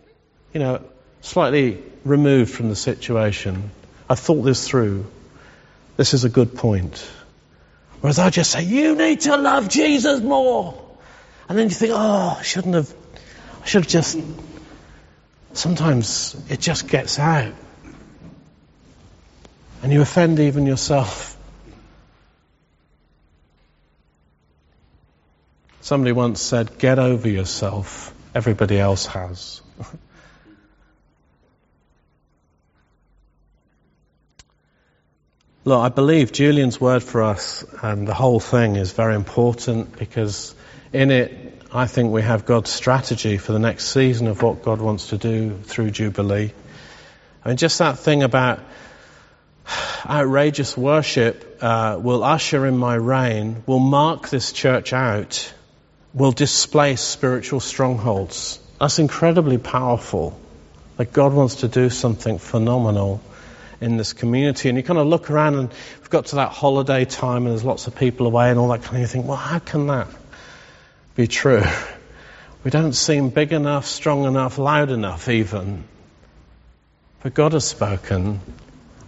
you 0.54 0.60
know, 0.60 0.82
slightly 1.20 1.82
removed 2.04 2.52
from 2.52 2.70
the 2.70 2.76
situation. 2.76 3.70
I 4.08 4.14
thought 4.14 4.42
this 4.42 4.66
through. 4.66 5.06
This 5.96 6.14
is 6.14 6.24
a 6.24 6.30
good 6.30 6.54
point. 6.54 7.06
Whereas 8.00 8.18
I 8.18 8.30
just 8.30 8.50
say, 8.50 8.64
you 8.64 8.96
need 8.96 9.20
to 9.22 9.36
love 9.36 9.68
Jesus 9.68 10.20
more. 10.20 10.80
And 11.48 11.58
then 11.58 11.68
you 11.68 11.74
think, 11.74 11.92
oh, 11.94 12.36
I 12.38 12.42
shouldn't 12.42 12.74
have, 12.74 12.94
I 13.62 13.66
should 13.66 13.84
have 13.84 13.90
just, 13.90 14.18
sometimes 15.52 16.36
it 16.48 16.60
just 16.60 16.88
gets 16.88 17.18
out. 17.18 17.52
And 19.82 19.92
you 19.92 20.00
offend 20.00 20.38
even 20.38 20.66
yourself. 20.66 21.36
Somebody 25.80 26.12
once 26.12 26.40
said, 26.40 26.78
get 26.78 26.98
over 26.98 27.28
yourself. 27.28 28.14
Everybody 28.34 28.78
else 28.78 29.06
has. 29.06 29.60
Look, 35.62 35.78
I 35.78 35.90
believe 35.90 36.32
Julian's 36.32 36.80
word 36.80 37.02
for 37.02 37.22
us 37.22 37.66
and 37.82 38.08
the 38.08 38.14
whole 38.14 38.40
thing 38.40 38.76
is 38.76 38.92
very 38.92 39.14
important 39.14 39.98
because 39.98 40.54
in 40.90 41.10
it, 41.10 41.62
I 41.70 41.86
think 41.86 42.10
we 42.10 42.22
have 42.22 42.46
God's 42.46 42.70
strategy 42.70 43.36
for 43.36 43.52
the 43.52 43.58
next 43.58 43.88
season 43.88 44.26
of 44.26 44.40
what 44.40 44.62
God 44.62 44.80
wants 44.80 45.10
to 45.10 45.18
do 45.18 45.58
through 45.64 45.90
Jubilee. 45.90 46.52
I 47.44 47.48
mean, 47.48 47.58
just 47.58 47.78
that 47.78 47.98
thing 47.98 48.22
about 48.22 48.60
outrageous 50.06 50.78
worship 50.78 51.58
uh, 51.60 52.00
will 52.00 52.24
usher 52.24 52.64
in 52.64 52.78
my 52.78 52.94
reign, 52.94 53.62
will 53.66 53.80
mark 53.80 54.30
this 54.30 54.52
church 54.52 54.94
out 54.94 55.52
will 56.14 56.32
displace 56.32 57.02
spiritual 57.02 57.60
strongholds. 57.60 58.58
That's 58.80 58.98
incredibly 58.98 59.58
powerful. 59.58 60.40
Like 60.98 61.12
God 61.12 61.34
wants 61.34 61.56
to 61.56 61.68
do 61.68 61.90
something 61.90 62.38
phenomenal 62.38 63.20
in 63.80 63.96
this 63.96 64.12
community. 64.12 64.68
And 64.68 64.76
you 64.76 64.84
kind 64.84 64.98
of 64.98 65.06
look 65.06 65.30
around 65.30 65.54
and 65.54 65.68
we've 66.00 66.10
got 66.10 66.26
to 66.26 66.36
that 66.36 66.50
holiday 66.50 67.04
time 67.04 67.46
and 67.46 67.48
there's 67.48 67.64
lots 67.64 67.86
of 67.86 67.96
people 67.96 68.26
away 68.26 68.50
and 68.50 68.58
all 68.58 68.68
that 68.68 68.82
kind 68.82 68.96
of 68.96 69.00
you 69.00 69.06
think, 69.06 69.26
well, 69.26 69.36
how 69.36 69.58
can 69.58 69.86
that 69.88 70.08
be 71.14 71.26
true? 71.26 71.62
We 72.62 72.70
don't 72.70 72.92
seem 72.92 73.30
big 73.30 73.52
enough, 73.52 73.86
strong 73.86 74.24
enough, 74.24 74.58
loud 74.58 74.90
enough 74.90 75.28
even. 75.28 75.84
But 77.22 77.34
God 77.34 77.52
has 77.52 77.64
spoken 77.64 78.40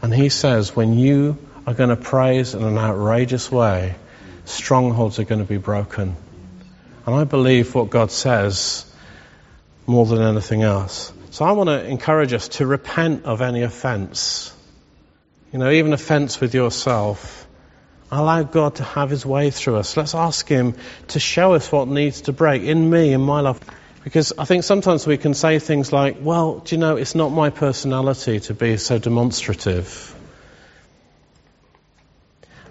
and 0.01 0.15
He 0.15 0.31
says 0.31 0.75
when 0.75 0.95
you 0.95 1.39
are 1.67 1.75
going 1.75 1.91
to 1.91 1.97
praise 1.97 2.55
in 2.55 2.63
an 2.63 2.79
outrageous 2.79 3.53
way, 3.53 3.95
strongholds 4.45 5.19
are 5.19 5.25
going 5.25 5.41
to 5.41 5.47
be 5.47 5.59
broken. 5.59 6.17
And 7.07 7.15
I 7.15 7.25
believe 7.25 7.75
what 7.75 7.91
God 7.91 8.11
says 8.11 8.87
more 9.87 10.07
than 10.07 10.23
anything 10.23 10.63
else. 10.63 11.13
So 11.31 11.45
I 11.45 11.53
want 11.53 11.69
to 11.69 11.85
encourage 11.85 12.33
us 12.33 12.49
to 12.49 12.67
repent 12.67 13.25
of 13.25 13.41
any 13.43 13.63
offense. 13.63 14.55
You 15.53 15.59
know, 15.59 15.71
even 15.71 15.93
offense 15.93 16.41
with 16.41 16.55
yourself. 16.55 17.47
Allow 18.11 18.43
God 18.43 18.77
to 18.77 18.85
have 18.85 19.11
His 19.11 19.27
way 19.27 19.51
through 19.51 19.77
us. 19.77 19.97
Let's 19.97 20.15
ask 20.15 20.49
Him 20.49 20.75
to 21.09 21.21
show 21.21 21.53
us 21.53 21.71
what 21.71 21.89
needs 21.89 22.23
to 22.23 22.33
break 22.33 22.63
in 22.63 22.89
me, 22.89 23.13
in 23.13 23.21
my 23.21 23.41
life. 23.41 23.61
Because 24.03 24.33
I 24.37 24.47
think 24.47 24.65
sometimes 24.65 25.07
we 25.07 25.19
can 25.19 25.35
say 25.35 25.59
things 25.59 25.93
like, 25.93 26.17
well, 26.21 26.61
do 26.61 26.75
you 26.75 26.81
know, 26.81 26.97
it's 26.97 27.15
not 27.15 27.29
my 27.29 27.51
personality 27.51 28.41
to 28.41 28.55
be 28.55 28.79
so 28.79 28.99
demonstrative. 28.99 30.15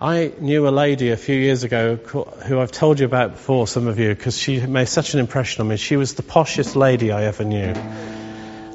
I 0.01 0.33
knew 0.39 0.67
a 0.67 0.69
lady 0.69 1.11
a 1.11 1.17
few 1.17 1.35
years 1.35 1.63
ago 1.63 1.95
who 1.95 2.59
I've 2.59 2.71
told 2.71 2.99
you 2.99 3.05
about 3.05 3.33
before, 3.33 3.67
some 3.67 3.85
of 3.85 3.99
you, 3.99 4.09
because 4.09 4.35
she 4.35 4.59
made 4.65 4.87
such 4.87 5.13
an 5.13 5.19
impression 5.19 5.61
on 5.61 5.67
me. 5.67 5.77
She 5.77 5.95
was 5.95 6.15
the 6.15 6.23
poshest 6.23 6.75
lady 6.75 7.11
I 7.11 7.25
ever 7.25 7.43
knew. 7.43 7.75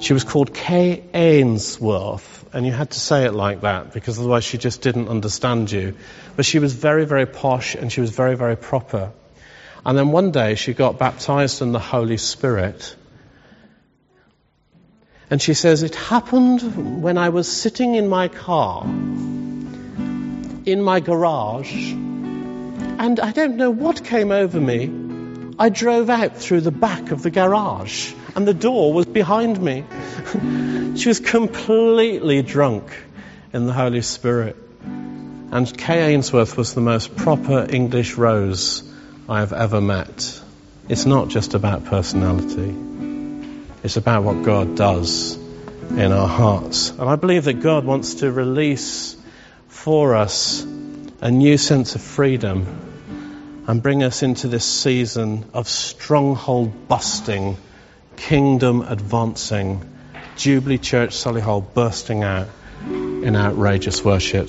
She 0.01 0.13
was 0.13 0.25
called 0.25 0.53
Kay 0.53 1.03
Ainsworth, 1.15 2.45
and 2.53 2.67
you 2.67 2.73
had 2.73 2.91
to 2.91 3.01
say 3.01 3.25
it 3.25 3.33
like 3.33 3.63
that 3.63 3.93
because 3.93 4.19
otherwise 4.19 4.45
she 4.45 4.59
just 4.59 4.83
didn't 4.83 5.09
understand 5.09 5.71
you. 5.73 5.95
But 6.37 6.45
she 6.45 6.59
was 6.59 6.73
very, 6.73 7.07
very 7.07 7.27
posh 7.27 7.75
and 7.75 7.91
she 7.91 8.01
was 8.01 8.11
very, 8.11 8.37
very 8.37 8.57
proper. 8.57 9.13
And 9.85 9.97
then 9.97 10.13
one 10.13 10.33
day 10.33 10.55
she 10.55 10.75
got 10.75 10.99
baptized 10.99 11.63
in 11.63 11.73
the 11.73 11.79
Holy 11.79 12.17
Spirit. 12.17 12.95
And 15.31 15.41
she 15.41 15.55
says, 15.55 15.83
It 15.83 15.95
happened 15.95 17.03
when 17.03 17.19
I 17.19 17.31
was 17.31 17.51
sitting 17.51 17.95
in 17.95 18.09
my 18.09 18.29
car 18.29 18.85
in 20.67 20.83
my 20.83 20.99
garage, 20.99 21.93
and 21.93 23.21
I 23.21 23.31
don't 23.31 23.57
know 23.57 23.71
what 23.71 24.05
came 24.05 24.33
over 24.33 24.61
me. 24.61 25.06
I 25.59 25.71
drove 25.71 26.11
out 26.11 26.37
through 26.37 26.61
the 26.61 26.71
back 26.71 27.13
of 27.13 27.23
the 27.23 27.31
garage, 27.31 28.13
and 28.35 28.47
the 28.47 28.53
door 28.53 28.93
was 28.93 29.07
behind 29.07 29.61
me. 29.61 29.85
she 30.97 31.09
was 31.09 31.19
completely 31.19 32.43
drunk 32.43 32.85
in 33.55 33.67
the 33.67 33.73
Holy 33.73 34.03
Spirit. 34.03 34.57
And 34.85 35.79
Kay 35.79 36.13
Ainsworth 36.13 36.59
was 36.59 36.75
the 36.75 36.83
most 36.83 37.17
proper 37.17 37.67
English 37.69 38.17
rose 38.19 38.83
I 39.29 39.41
have 39.41 39.55
ever 39.55 39.81
met. 39.81 40.41
It's 40.91 41.07
not 41.07 41.29
just 41.29 41.55
about 41.55 41.87
personality. 41.87 42.77
It's 43.83 43.97
about 43.97 44.25
what 44.25 44.43
God 44.43 44.77
does 44.77 45.37
in 45.91 46.13
our 46.13 46.29
hearts. 46.29 46.91
And 46.91 47.09
I 47.09 47.17
believe 47.17 47.45
that 47.45 47.61
God 47.61 47.87
wants 47.87 48.17
to 48.17 48.31
release 48.31 49.17
for 49.69 50.17
us 50.17 50.63
a 51.21 51.31
new 51.31 51.57
sense 51.57 51.95
of 51.95 52.03
freedom 52.03 52.87
and 53.67 53.83
bring 53.83 54.03
us 54.03 54.23
into 54.23 54.49
this 54.49 54.65
season 54.65 55.45
of 55.55 55.69
stronghold 55.69 56.87
busting, 56.89 57.57
kingdom 58.17 58.83
advancing, 58.83 59.81
Jubilee 60.37 60.79
Church 60.79 61.11
Solihull 61.11 61.73
bursting 61.75 62.23
out 62.23 62.49
in 62.85 63.35
outrageous 63.35 64.05
worship. 64.05 64.45